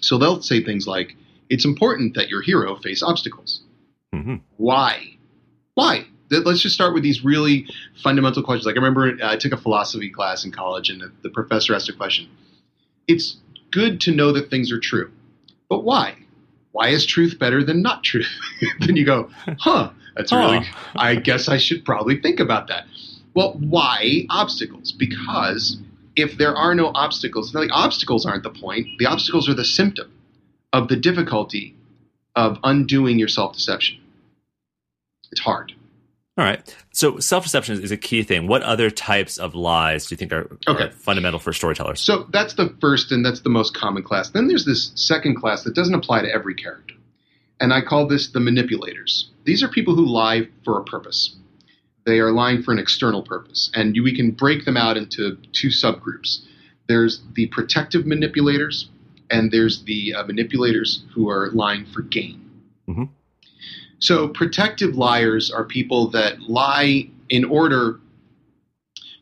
[0.00, 1.16] So they'll say things like,
[1.48, 3.62] it's important that your hero face obstacles.
[4.14, 4.36] Mm-hmm.
[4.56, 5.16] Why?
[5.74, 6.06] Why?
[6.30, 7.66] Let's just start with these really
[8.02, 8.66] fundamental questions.
[8.66, 11.74] Like I remember uh, I took a philosophy class in college, and the, the professor
[11.74, 12.28] asked a question.
[13.06, 13.38] It's
[13.70, 15.10] good to know that things are true,
[15.68, 16.16] but why?
[16.72, 18.30] Why is truth better than not truth?
[18.80, 19.90] then you go, huh?
[20.16, 20.60] That's really.
[20.96, 22.84] I guess I should probably think about that.
[23.34, 24.92] Well, why obstacles?
[24.92, 25.78] Because
[26.16, 28.88] if there are no obstacles, the obstacles aren't the point.
[28.98, 30.12] The obstacles are the symptom
[30.72, 31.74] of the difficulty
[32.34, 33.98] of undoing your self deception.
[35.30, 35.72] It's hard.
[36.38, 36.76] All right.
[36.92, 38.46] So self deception is a key thing.
[38.46, 40.84] What other types of lies do you think are, okay.
[40.84, 42.00] are, fundamental for storytellers?
[42.00, 44.30] So that's the first and that's the most common class.
[44.30, 46.94] Then there's this second class that doesn't apply to every character.
[47.58, 49.30] And I call this the manipulators.
[49.44, 51.34] These are people who lie for a purpose.
[52.06, 53.68] They are lying for an external purpose.
[53.74, 56.42] And we can break them out into two subgroups.
[56.86, 58.88] There's the protective manipulators,
[59.28, 62.48] and there's the uh, manipulators who are lying for gain.
[62.88, 63.04] Mm-hmm.
[64.00, 68.00] So, protective liars are people that lie in order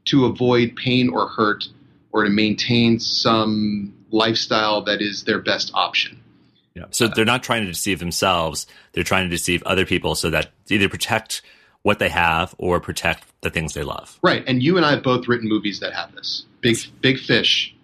[0.06, 1.68] to avoid pain or hurt
[2.12, 6.22] or to maintain some lifestyle that is their best option.
[6.74, 6.84] Yeah.
[6.90, 8.66] So they're not trying to deceive themselves.
[8.92, 11.42] They're trying to deceive other people so that either protect
[11.82, 14.18] what they have or protect the things they love.
[14.22, 14.44] Right.
[14.46, 16.44] And you and I have both written movies that have this.
[16.60, 17.74] Big Big Fish,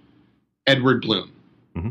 [0.66, 1.32] Edward Bloom.
[1.76, 1.90] Mm-hmm.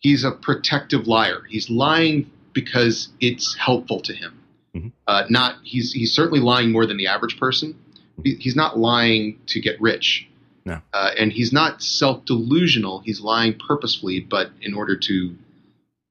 [0.00, 1.42] He's a protective liar.
[1.48, 4.40] He's lying because it's helpful to him.
[4.74, 4.88] Mm-hmm.
[5.06, 7.78] Uh, not he's he's certainly lying more than the average person.
[8.22, 10.28] He's not lying to get rich.
[10.64, 10.80] No.
[10.92, 13.00] Uh, and he's not self delusional.
[13.00, 15.36] He's lying purposefully, but in order to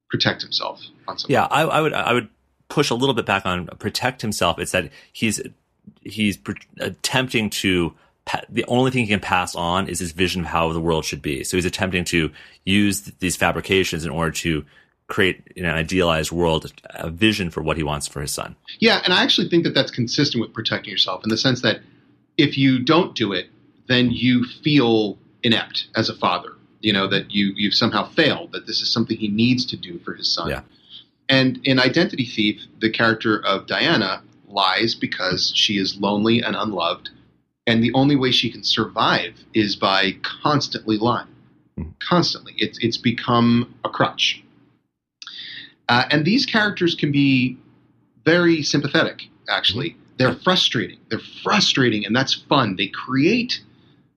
[0.09, 2.29] protect himself on some Yeah, I, I would I would
[2.69, 4.59] push a little bit back on protect himself.
[4.59, 5.41] It's that he's
[6.01, 7.93] he's pr- attempting to
[8.49, 11.21] the only thing he can pass on is his vision of how the world should
[11.21, 11.43] be.
[11.43, 12.31] So he's attempting to
[12.63, 14.65] use th- these fabrications in order to
[15.08, 18.56] create an idealized world, a vision for what he wants for his son.
[18.80, 21.82] Yeah, and I actually think that that's consistent with protecting yourself in the sense that
[22.38, 23.47] if you don't do it,
[23.88, 26.54] then you feel inept as a father.
[26.80, 28.51] You know that you you've somehow failed.
[28.51, 30.49] That this is something he needs to do for his son.
[30.49, 30.62] Yeah.
[31.30, 37.10] And in Identity Thief, the character of Diana lies because she is lonely and unloved,
[37.66, 41.28] and the only way she can survive is by constantly lying.
[41.78, 41.89] Hmm.
[41.99, 44.43] Constantly, it's it's become a crutch.
[45.89, 47.57] Uh, and these characters can be
[48.25, 49.23] very sympathetic.
[49.49, 50.99] Actually, they're frustrating.
[51.09, 52.75] They're frustrating, and that's fun.
[52.77, 53.61] They create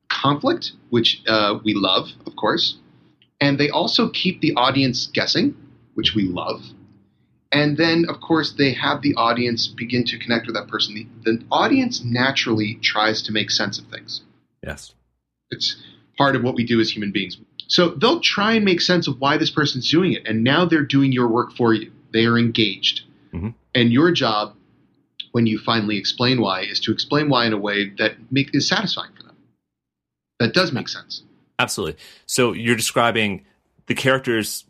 [0.09, 2.79] conflict, which uh, we love, of course,
[3.41, 5.55] and they also keep the audience guessing,
[5.95, 6.63] which we love.
[7.53, 10.95] And then, of course, they have the audience begin to connect with that person.
[10.95, 14.23] The, the audience naturally tries to make sense of things.
[14.63, 14.95] Yes.
[15.51, 15.77] It's
[16.19, 17.39] part of what we do as human beings.
[17.69, 20.83] So they'll try and make sense of why this person's doing it, and now they're
[20.85, 21.91] doing your work for you.
[22.13, 23.03] They are engaged,
[23.35, 23.55] Mhm.
[23.75, 24.55] and your job,
[25.33, 28.67] when you finally explain why, is to explain why in a way that make, is
[28.69, 29.35] satisfying for them.
[30.39, 31.23] That does make sense.
[31.59, 31.99] Absolutely.
[32.27, 33.45] So you're describing
[33.87, 34.65] the characters'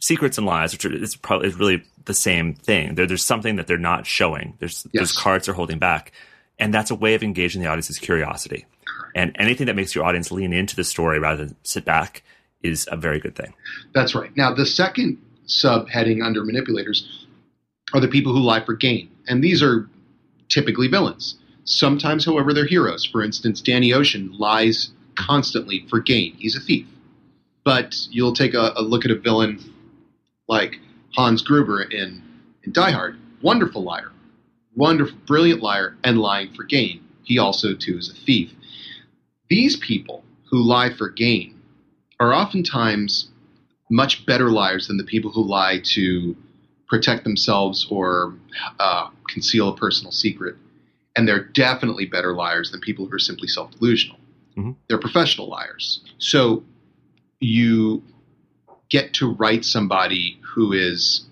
[0.00, 2.94] secrets and lies, which are, is probably is really the same thing.
[2.94, 4.54] There, there's something that they're not showing.
[4.58, 5.12] There's Yes.
[5.16, 6.12] cards they're holding back,
[6.58, 8.66] and that's a way of engaging the audience's curiosity.
[9.14, 12.22] And anything that makes your audience lean into the story rather than sit back
[12.62, 13.52] is a very good thing.
[13.94, 14.34] That's right.
[14.36, 17.26] Now, the second subheading under manipulators
[17.92, 19.10] are the people who lie for gain.
[19.26, 19.88] And these are
[20.48, 21.36] typically villains.
[21.64, 23.04] Sometimes, however, they're heroes.
[23.04, 26.34] For instance, Danny Ocean lies constantly for gain.
[26.38, 26.86] He's a thief.
[27.64, 29.60] But you'll take a, a look at a villain
[30.48, 30.80] like
[31.14, 32.22] Hans Gruber in,
[32.64, 33.18] in Die Hard.
[33.42, 34.11] Wonderful liar.
[34.74, 37.02] Wonderful, brilliant liar, and lying for gain.
[37.24, 38.50] He also, too, is a thief.
[39.48, 41.60] These people who lie for gain
[42.18, 43.28] are oftentimes
[43.90, 46.34] much better liars than the people who lie to
[46.88, 48.34] protect themselves or
[48.78, 50.56] uh, conceal a personal secret.
[51.16, 54.18] And they're definitely better liars than people who are simply self delusional.
[54.56, 54.76] Mhm.
[54.88, 56.00] They're professional liars.
[56.18, 56.64] So
[57.40, 58.02] you
[58.88, 61.26] get to write somebody who is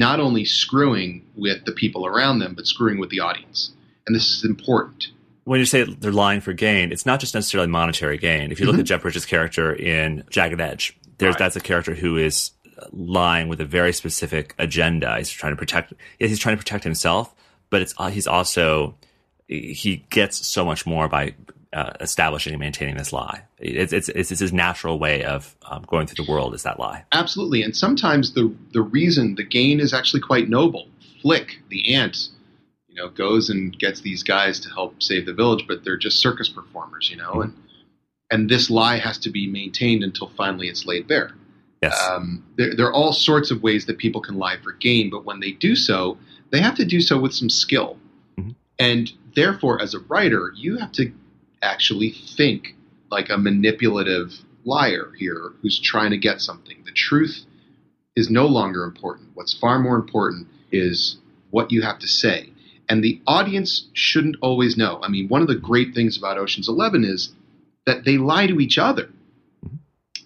[0.00, 3.70] not only screwing with the people around them, but screwing with the audience.
[4.06, 5.08] And this is important.
[5.44, 8.50] When you say they're lying for gain, it's not just necessarily monetary gain.
[8.50, 8.80] If you look mm-hmm.
[8.80, 11.38] at Jeff Bridges' character in Jagged Edge, there's Right.
[11.38, 12.52] that's a character who is
[12.92, 15.18] lying with a very specific agenda.
[15.18, 15.92] He's trying to protect.
[16.18, 17.34] He's trying to protect himself,
[17.68, 18.96] but it's he's also
[19.48, 21.34] he gets so much more by
[21.72, 23.42] uh, establishing and maintaining this lie.
[23.58, 26.78] It's it's it's, it's his natural way of um, going through the world is that
[26.78, 27.04] lie.
[27.12, 30.88] Absolutely, and sometimes the the reason the gain is actually quite noble.
[31.22, 32.28] Flick, the ant,
[32.88, 36.18] you know, goes and gets these guys to help save the village, but they're just
[36.18, 37.54] circus performers, you know, and
[38.30, 41.32] and this lie has to be maintained until finally it's laid bare.
[41.82, 41.98] Yes.
[42.10, 45.24] Um, there, there are all sorts of ways that people can lie for gain, but
[45.24, 46.18] when they do so,
[46.50, 47.96] they have to do so with some skill.
[48.38, 48.54] Mhm.
[48.78, 51.12] And therefore, as a writer, you have to
[51.62, 52.74] actually think
[53.10, 54.32] like a manipulative
[54.64, 56.76] liar here who's trying to get something.
[56.84, 57.44] The truth
[58.16, 59.30] is no longer important.
[59.34, 61.16] What's far more important is
[61.50, 62.50] what you have to say.
[62.88, 65.00] And the audience shouldn't always know.
[65.02, 67.32] I mean, one of the great things about Ocean's Eleven is
[67.86, 69.08] that they lie to each other.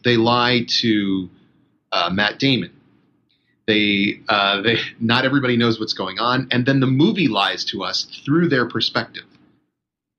[0.03, 1.29] They lie to
[1.93, 2.73] uh, Matt Damon.
[3.67, 7.83] They, uh, they, not everybody knows what's going on, and then the movie lies to
[7.83, 9.25] us through their perspective,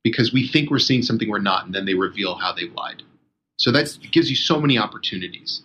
[0.05, 3.01] because we think we're seeing something we're not, and then they reveal how they've lied.
[3.57, 5.63] So that gives you so many opportunities.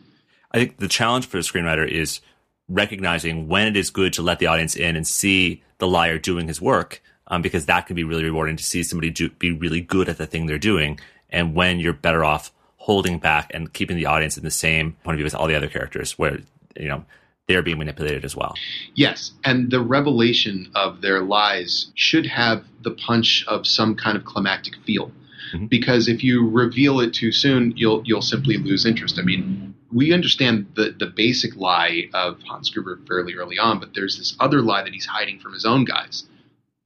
[0.50, 2.22] I think the challenge for the screenwriter is
[2.66, 6.48] recognizing when it is good to let the audience in and see the liar doing
[6.48, 9.82] his work, um, because that can be really rewarding to see somebody do, be really
[9.82, 13.98] good at the thing they're doing, and when you're better off holding back and keeping
[13.98, 16.38] the audience in the same point of view as all the other characters, where
[16.76, 17.04] you know
[17.50, 18.54] they're being manipulated as well.
[18.94, 24.24] Yes, and the revelation of their lies should have the punch of some kind of
[24.24, 25.10] climactic feel.
[25.52, 25.68] Mhm.
[25.68, 29.18] Because if you reveal it too soon, you'll you'll simply lose interest.
[29.18, 33.94] I mean, we understand the the basic lie of Hans Gruber fairly early on, but
[33.94, 36.24] there's this other lie that he's hiding from his own guys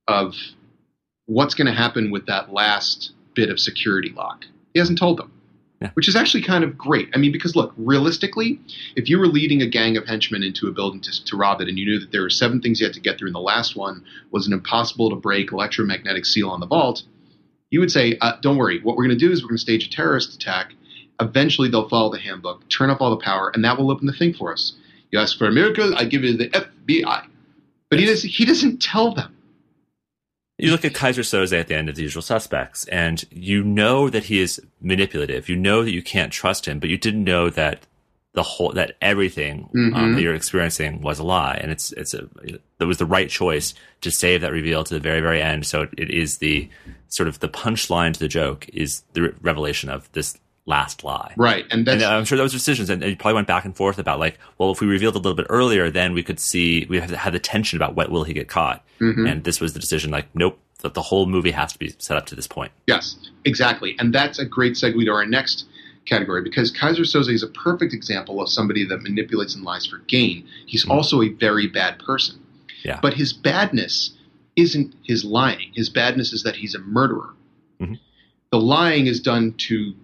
[0.09, 0.35] of
[1.27, 4.47] what's going to happen with that last bit of security lock.
[4.73, 5.31] He hasn't told them.
[5.85, 5.91] Yeah.
[5.93, 7.11] Which is actually kind of great.
[7.15, 8.59] I mean, because look, realistically,
[8.97, 11.69] if you were leading a gang of henchmen into a building to, to rob it
[11.69, 13.41] and you knew that there were seven things you had to get through and the
[13.41, 17.03] last one was an impossible to break electromagnetic seal on the vault,
[17.71, 18.81] you would say, uh, "Don't worry.
[18.81, 20.73] What we're going to do is we're going to stage a terrorist attack.
[21.21, 24.13] Eventually, they'll follow the handbook, turn off all the power, and that will open the
[24.15, 24.73] thing for us.
[25.11, 27.27] You ask for a miracle, I give you the FBI."
[27.91, 28.31] But he doesn't.
[28.31, 29.34] He doesn't tell them.
[30.59, 34.09] You look at Keyser Söze at the end of The Usual Suspects, and you know
[34.09, 35.49] that he is manipulative.
[35.49, 37.81] You know that you can't trust him, but you didn't know that
[38.35, 39.95] the whole that everything Mhm.
[39.97, 42.29] um, that you're experiencing was a lie, and it's it's a
[42.79, 45.67] that was the right choice to save that reveal to the very very end.
[45.67, 46.69] So it, it is the
[47.09, 50.37] sort of the punchline to the joke is the re- revelation of this
[50.67, 51.35] last lie.
[51.37, 53.99] Right, and that's And I'm sure those decisions, and you probably went back and forth
[53.99, 56.99] about like, well, if we revealed a little bit earlier, then we could see we
[56.99, 59.31] have to the tension about what will he get caught, Mhm.
[59.31, 60.11] and this was the decision.
[60.11, 62.73] Like, nope, that the whole movie has to be set up to this point.
[62.87, 63.97] Yes, exactly.
[63.99, 65.67] And that's a great segue to our next
[66.07, 69.99] category because Keyser Söze is a perfect example of somebody that manipulates and lies for
[70.07, 70.47] gain.
[70.67, 72.37] He's also a very bad person.
[72.83, 72.99] Yeah.
[73.01, 74.13] But his badness
[74.57, 75.71] isn't his lying.
[75.75, 77.31] His badness is that he's a murderer.
[77.81, 77.99] Mhm.
[78.53, 79.95] The lying is done to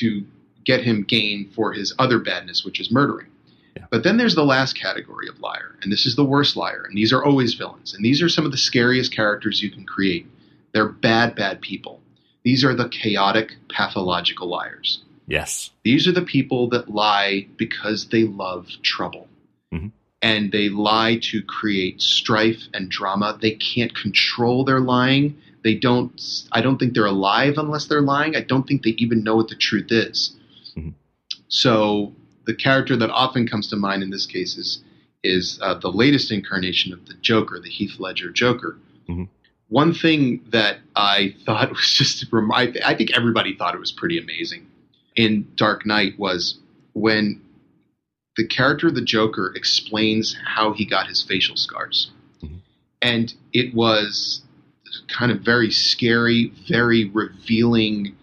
[0.00, 0.24] to
[0.64, 3.28] get him gain for his other badness, which is murdering.
[3.76, 3.86] Yeah.
[3.90, 6.96] But then there's the last category of liar, and this is the worst liar, and
[6.96, 10.26] these are always villains, and these are some of the scariest characters you can create.
[10.72, 12.00] They're bad, bad people.
[12.44, 15.02] These are the chaotic, pathological liars.
[15.26, 15.70] Yes.
[15.84, 19.28] These are the people that lie because they love trouble.
[19.72, 19.92] Mhm.
[20.22, 23.38] And they lie to create strife and drama.
[23.40, 25.36] They can't control their lying.
[25.64, 26.20] They don't,
[26.52, 28.36] I don't think they're alive unless they're lying.
[28.36, 30.36] I don't think they even know what the truth is.
[30.76, 30.94] Mhm.
[31.48, 32.14] So
[32.46, 34.82] the character that often comes to mind in this case is,
[35.24, 38.78] is uh, the latest incarnation of the Joker, the Heath Ledger Joker.
[39.08, 39.28] Mhm.
[39.68, 44.18] One thing that I thought was just, I I think everybody thought it was pretty
[44.18, 44.66] amazing
[45.16, 46.58] in Dark Knight was
[46.92, 47.40] when
[48.36, 52.10] the character of the Joker explains how he got his facial scars.
[52.42, 52.60] Mhm.
[53.02, 54.42] And it was
[55.08, 58.16] kind of very scary, very revealing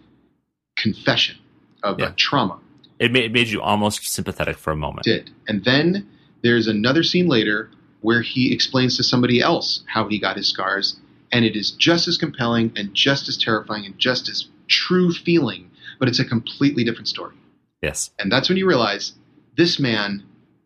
[0.76, 1.36] confession
[1.82, 2.08] of uh, Yeah.
[2.10, 2.58] a trauma.
[2.98, 5.04] It made, it made you almost sympathetic for a moment.
[5.04, 5.30] Did.
[5.48, 6.08] And then
[6.42, 10.96] there's another scene later where he explains to somebody else how he got his scars,
[11.32, 15.70] and it is just as compelling and just as terrifying and just as true feeling,
[15.98, 17.34] but it's a completely different story.
[17.82, 18.10] Yes.
[18.18, 19.12] And that's when you realize
[19.56, 20.22] this man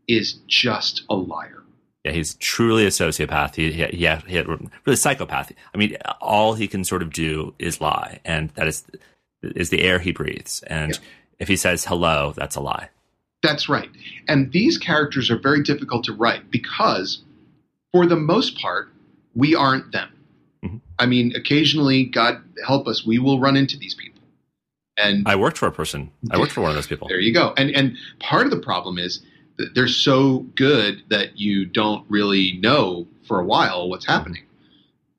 [0.06, 1.59] is just a liar.
[2.04, 3.56] Yeah, he's truly a sociopath.
[3.56, 3.96] He, he, he,
[4.26, 5.52] he had really psychopath.
[5.74, 8.84] I mean, all he can sort of do is lie, and that is
[9.42, 10.62] is the air he breathes.
[10.66, 10.98] And Yeah.
[11.40, 12.88] if he says hello, that's a lie.
[13.42, 13.88] That's right.
[14.28, 17.22] And these characters are very difficult to write because,
[17.92, 18.90] for the most part,
[19.34, 20.10] we aren't them.
[20.64, 20.80] Mhm.
[20.98, 24.20] I mean, occasionally, God help us, we will run into these people.
[24.98, 26.10] And I worked for a person.
[26.30, 27.08] I worked for one of those people.
[27.08, 27.54] There you go.
[27.56, 29.22] And and part of the problem is
[29.74, 34.44] they're so good that you don't really know for a while what's happening.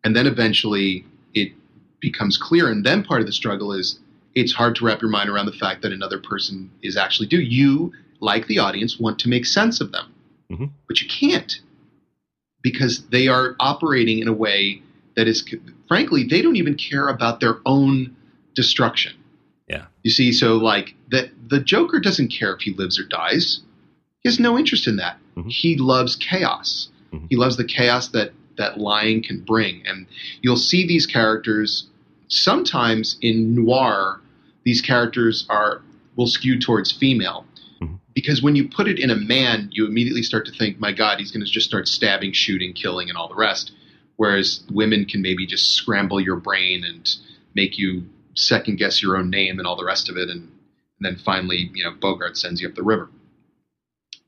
[0.03, 1.53] And then eventually it
[1.99, 3.99] becomes clear and then part of the struggle is
[4.33, 7.39] it's hard to wrap your mind around the fact that another person is actually do
[7.39, 10.13] you like the audience want to make sense of them.
[10.51, 10.71] Mhm.
[10.87, 11.59] But you can't
[12.61, 14.81] because they are operating in a way
[15.15, 15.43] that is
[15.87, 18.15] frankly they don't even care about their own
[18.55, 19.13] destruction.
[19.67, 19.85] Yeah.
[20.03, 23.61] You see, so like the the Joker doesn't care if he lives or dies.
[24.22, 25.17] He has no interest in that.
[25.36, 25.51] Mhm.
[25.51, 26.89] He loves chaos.
[27.11, 27.28] Mhm.
[27.30, 29.82] He loves the chaos that that lying can bring.
[29.88, 30.05] And
[30.41, 31.88] you'll see these characters
[32.28, 34.22] sometimes in noir.
[34.63, 35.82] These characters are
[36.15, 37.45] will skew towards female.
[37.82, 37.99] Mhm.
[38.13, 41.19] Because when you put it in a man, you immediately start to think, my God,
[41.19, 43.72] he's going to just start stabbing, shooting, killing, and all the rest.
[44.17, 47.09] Whereas women can maybe just scramble your brain and
[47.55, 48.03] make you
[48.36, 50.49] second guess your own name and all the rest of it, and, and
[50.99, 53.09] then finally, you know, Bogart sends you up the river.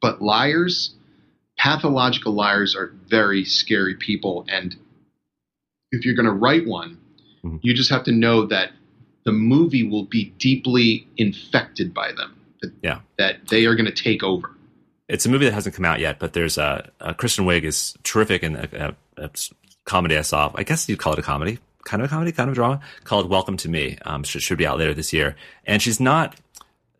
[0.03, 0.93] But liars,
[1.57, 4.75] pathological liars, are very scary people, and
[5.93, 6.97] if you're going to write one,
[7.45, 7.59] Mhm.
[7.63, 8.73] you just have to know that
[9.23, 12.35] the movie will be deeply infected by them.
[12.61, 12.99] That, Yeah.
[13.17, 14.51] that they are going to take over.
[15.07, 17.95] It's a movie that hasn't come out yet, but there's a, a Kristen Wiig is
[18.03, 19.29] terrific in a, a, a
[19.85, 20.51] comedy I saw.
[20.55, 22.81] I guess you'd call it a comedy, kind of a comedy, kind of a drama
[23.05, 23.97] called Welcome to Me.
[24.05, 25.35] Um, should, should be out later this year,
[25.65, 26.35] and she's not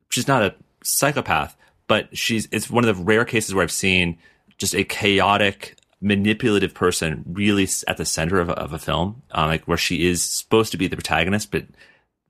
[0.09, 1.55] she's not a psychopath,
[1.87, 4.17] but she's it's one of the rare cases where I've seen
[4.57, 9.47] just a chaotic, manipulative person really at the center of a, of a film, um,
[9.47, 11.65] like where she is supposed to be the protagonist, but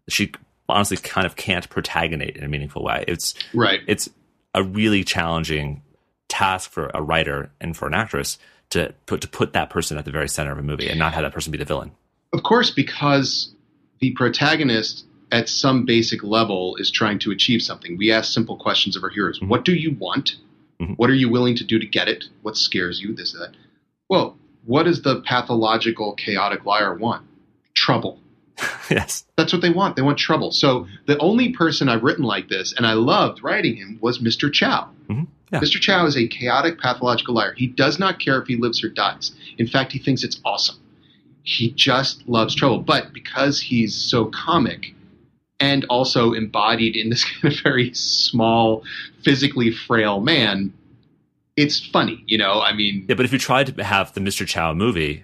[0.07, 0.31] she
[0.69, 3.03] honestly kind of can't protagonate in a meaningful way.
[3.07, 3.81] It's Right.
[3.87, 4.09] it's
[4.55, 5.81] a really challenging
[6.29, 8.37] task for a writer and for an actress
[8.71, 11.13] to put to put that person at the very center of a movie and not
[11.13, 11.91] have that person be the villain.
[12.31, 13.53] Of course, because
[13.99, 17.97] the protagonist at some basic level is trying to achieve something.
[17.97, 19.39] We ask simple questions of our heroes.
[19.39, 19.47] Mhm.
[19.47, 20.35] What do you want?
[20.79, 20.95] Mhm.
[20.97, 22.25] What are you willing to do to get it?
[22.43, 23.15] What scares you?
[23.15, 23.51] This, that.
[24.09, 27.23] Well, what does the pathological, chaotic liar want?
[27.73, 28.19] Trouble.
[28.91, 29.25] yes.
[29.35, 29.95] That's what they want.
[29.95, 30.51] They want trouble.
[30.51, 34.53] So the only person I've written like this, and I loved writing him, was Mr.
[34.53, 34.89] Chow.
[35.09, 35.23] Mm-hmm.
[35.51, 35.59] Yeah.
[35.61, 35.79] Mr.
[35.81, 37.53] Chow is a chaotic, pathological liar.
[37.57, 39.31] He does not care if he lives or dies.
[39.57, 40.77] In fact, he thinks it's awesome.
[41.41, 42.79] He just loves trouble.
[42.79, 44.93] But because he's so comic
[45.63, 48.83] and also embodied in this kind of very small,
[49.23, 50.73] physically frail man,
[51.55, 52.59] it's funny, you know?
[52.61, 54.45] I mean, Yeah, but if you tried to have the Mr.
[54.45, 55.23] Chow movie,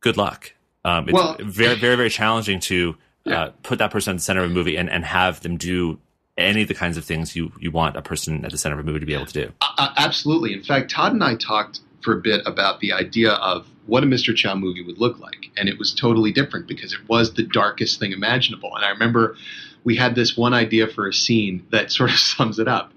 [0.00, 0.52] good luck.
[0.84, 3.40] Um, it's Well- very, very, very challenging to Yeah.
[3.40, 5.98] uh, put that person at the center of a movie and, and have them do
[6.36, 8.80] any of the kinds of things you, you want a person at the center of
[8.80, 9.52] a movie to be able to do.
[9.60, 10.52] Uh, absolutely.
[10.52, 14.06] In fact, Todd and I talked for a bit about the idea of what a
[14.06, 14.34] Mr.
[14.36, 15.50] Chow movie would look like.
[15.56, 18.70] And it was totally different because it was the darkest thing imaginable.
[18.76, 19.36] And I remember
[19.84, 22.92] we had this one idea for a scene that sort of sums it up.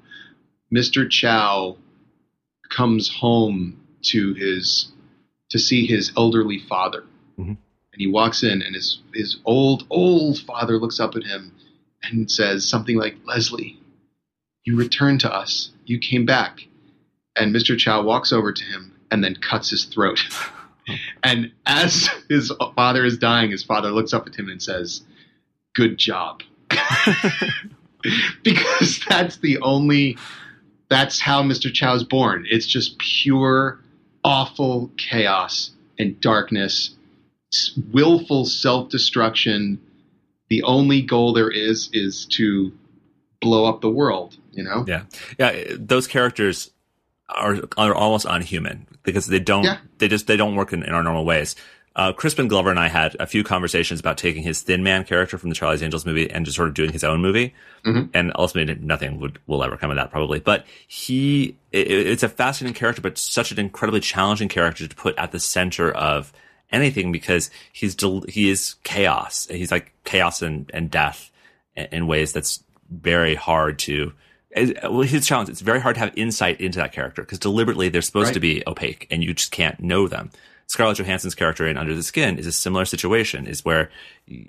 [0.73, 1.09] Mr.
[1.09, 1.77] Chow
[2.69, 4.91] comes home to his
[5.49, 7.03] to see his elderly father.
[7.37, 7.57] Mhm.
[7.93, 11.53] And he walks in and his his old, old father looks up at him
[12.03, 13.77] and says something like, Leslie,
[14.63, 15.71] you returned to us.
[15.85, 16.67] You came back.
[17.35, 17.77] And Mr.
[17.77, 20.21] Chow walks over to him and then cuts his throat.
[21.23, 25.01] and as his father is dying, his father looks up at him and says,
[25.73, 26.43] Good job.
[28.43, 30.17] because that's the only,
[30.89, 31.71] that's how Mr.
[31.71, 32.45] Chow's born.
[32.49, 33.79] It's just pure,
[34.23, 36.95] awful chaos and darkness,
[37.91, 39.79] willful self destruction.
[40.49, 42.71] The only goal there is is to
[43.39, 44.83] blow up the world, you know?
[44.87, 45.03] Yeah,
[45.39, 45.75] yeah.
[45.77, 46.71] Those characters
[47.29, 49.77] are are almost unhuman because they don't Yeah.
[49.99, 51.55] they just they don't work in, in our normal ways.
[51.93, 55.37] Uh, Crispin Glover and I had a few conversations about taking his Thin Man character
[55.37, 57.53] from the Charlie's Angels movie and just sort of doing his own movie.
[57.85, 58.09] Mhm.
[58.13, 60.39] And ultimately, nothing would will ever come of that probably.
[60.39, 65.17] But he, it, it's a fascinating character, but such an incredibly challenging character to put
[65.17, 66.31] at the center of
[66.71, 69.47] anything because he's del- he is chaos.
[69.51, 71.29] He's like chaos and, and death
[71.75, 74.13] in, in ways that's very hard to.
[74.51, 77.89] it- Well, his challenge it's very hard to have insight into that character because deliberately
[77.89, 78.33] they're supposed Right.
[78.35, 80.31] to be opaque and you just can't know them.
[80.71, 83.91] Scarlett Johansson's character in Under the Skin is a similar situation, is where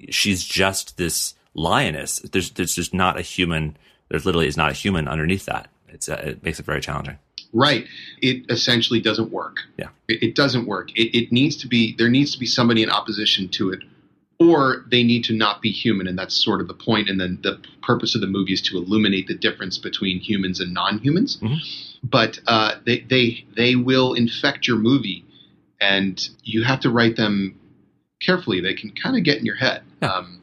[0.09, 2.21] she's just this lioness.
[2.21, 3.77] There's there's just not a human.
[4.09, 5.67] There's literally is not a human underneath that.
[5.89, 7.19] It's uh, it makes it very challenging.
[7.53, 7.87] Right.
[8.21, 9.57] It essentially doesn't work.
[9.77, 9.89] Yeah.
[10.07, 10.97] It, it doesn't work.
[10.97, 13.81] It, it needs to be, there needs to be somebody in opposition to it,
[14.39, 16.07] or they need to not be human.
[16.07, 17.11] And that's sort of the point.
[17.11, 20.73] And then the purpose of the movie is to illuminate the difference between humans and
[20.73, 21.39] non humans.
[21.43, 21.59] Mhm.
[22.05, 25.25] But uh, they, they, they will infect your movie,
[25.83, 27.59] and you have to write them
[28.23, 28.61] carefully.
[28.61, 29.83] They can kind of get in your head.
[30.01, 30.41] Um,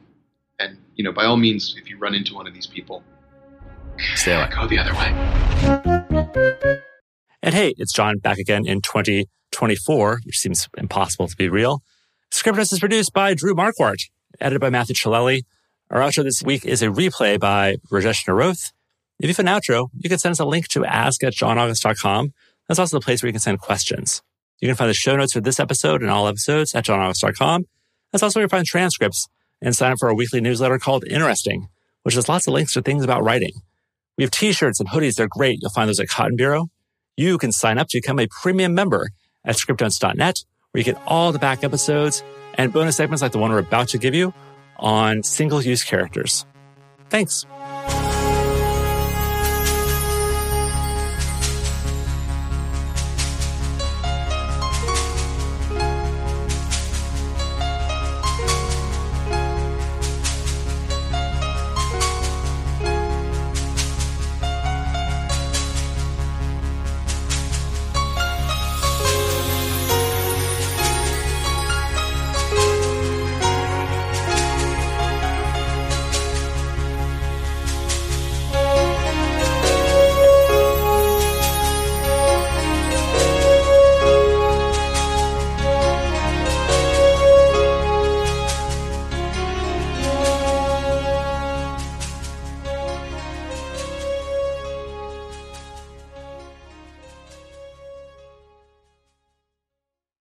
[0.58, 3.02] and, you know, by all means, if you run into one of these people,
[4.14, 4.48] Stay away.
[4.54, 6.80] go the other way.
[7.42, 11.82] And hey, it's John back again in 2024, which seems impossible to be real.
[12.30, 14.10] Scriptnotes is produced by Drew Marquardt,
[14.40, 15.42] edited by Matthew Chilelli.
[15.90, 18.72] Our outro this week is a replay by Rajesh Naroth.
[19.18, 22.32] If you have an outro, you can send us a link to ask at johnaugust.com.
[22.68, 24.22] That's also the place where you can send questions.
[24.60, 27.66] You can find the show notes for this episode and all episodes at johnaugust.com.
[28.12, 29.28] That's also where you find transcripts
[29.62, 31.68] and sign up for our weekly newsletter called Inneresting,
[32.02, 33.52] which has lots of links to things about writing.
[34.18, 35.14] We have t-shirts and hoodies.
[35.14, 35.60] They're great.
[35.62, 36.68] You'll find those at Cotton Bureau.
[37.16, 39.10] You can sign up to become a premium member
[39.44, 42.22] at scriptnotes.net, where you get all the back episodes
[42.54, 44.34] and bonus segments like the one we're about to give you
[44.78, 46.44] on single use characters.
[47.08, 47.46] Thanks.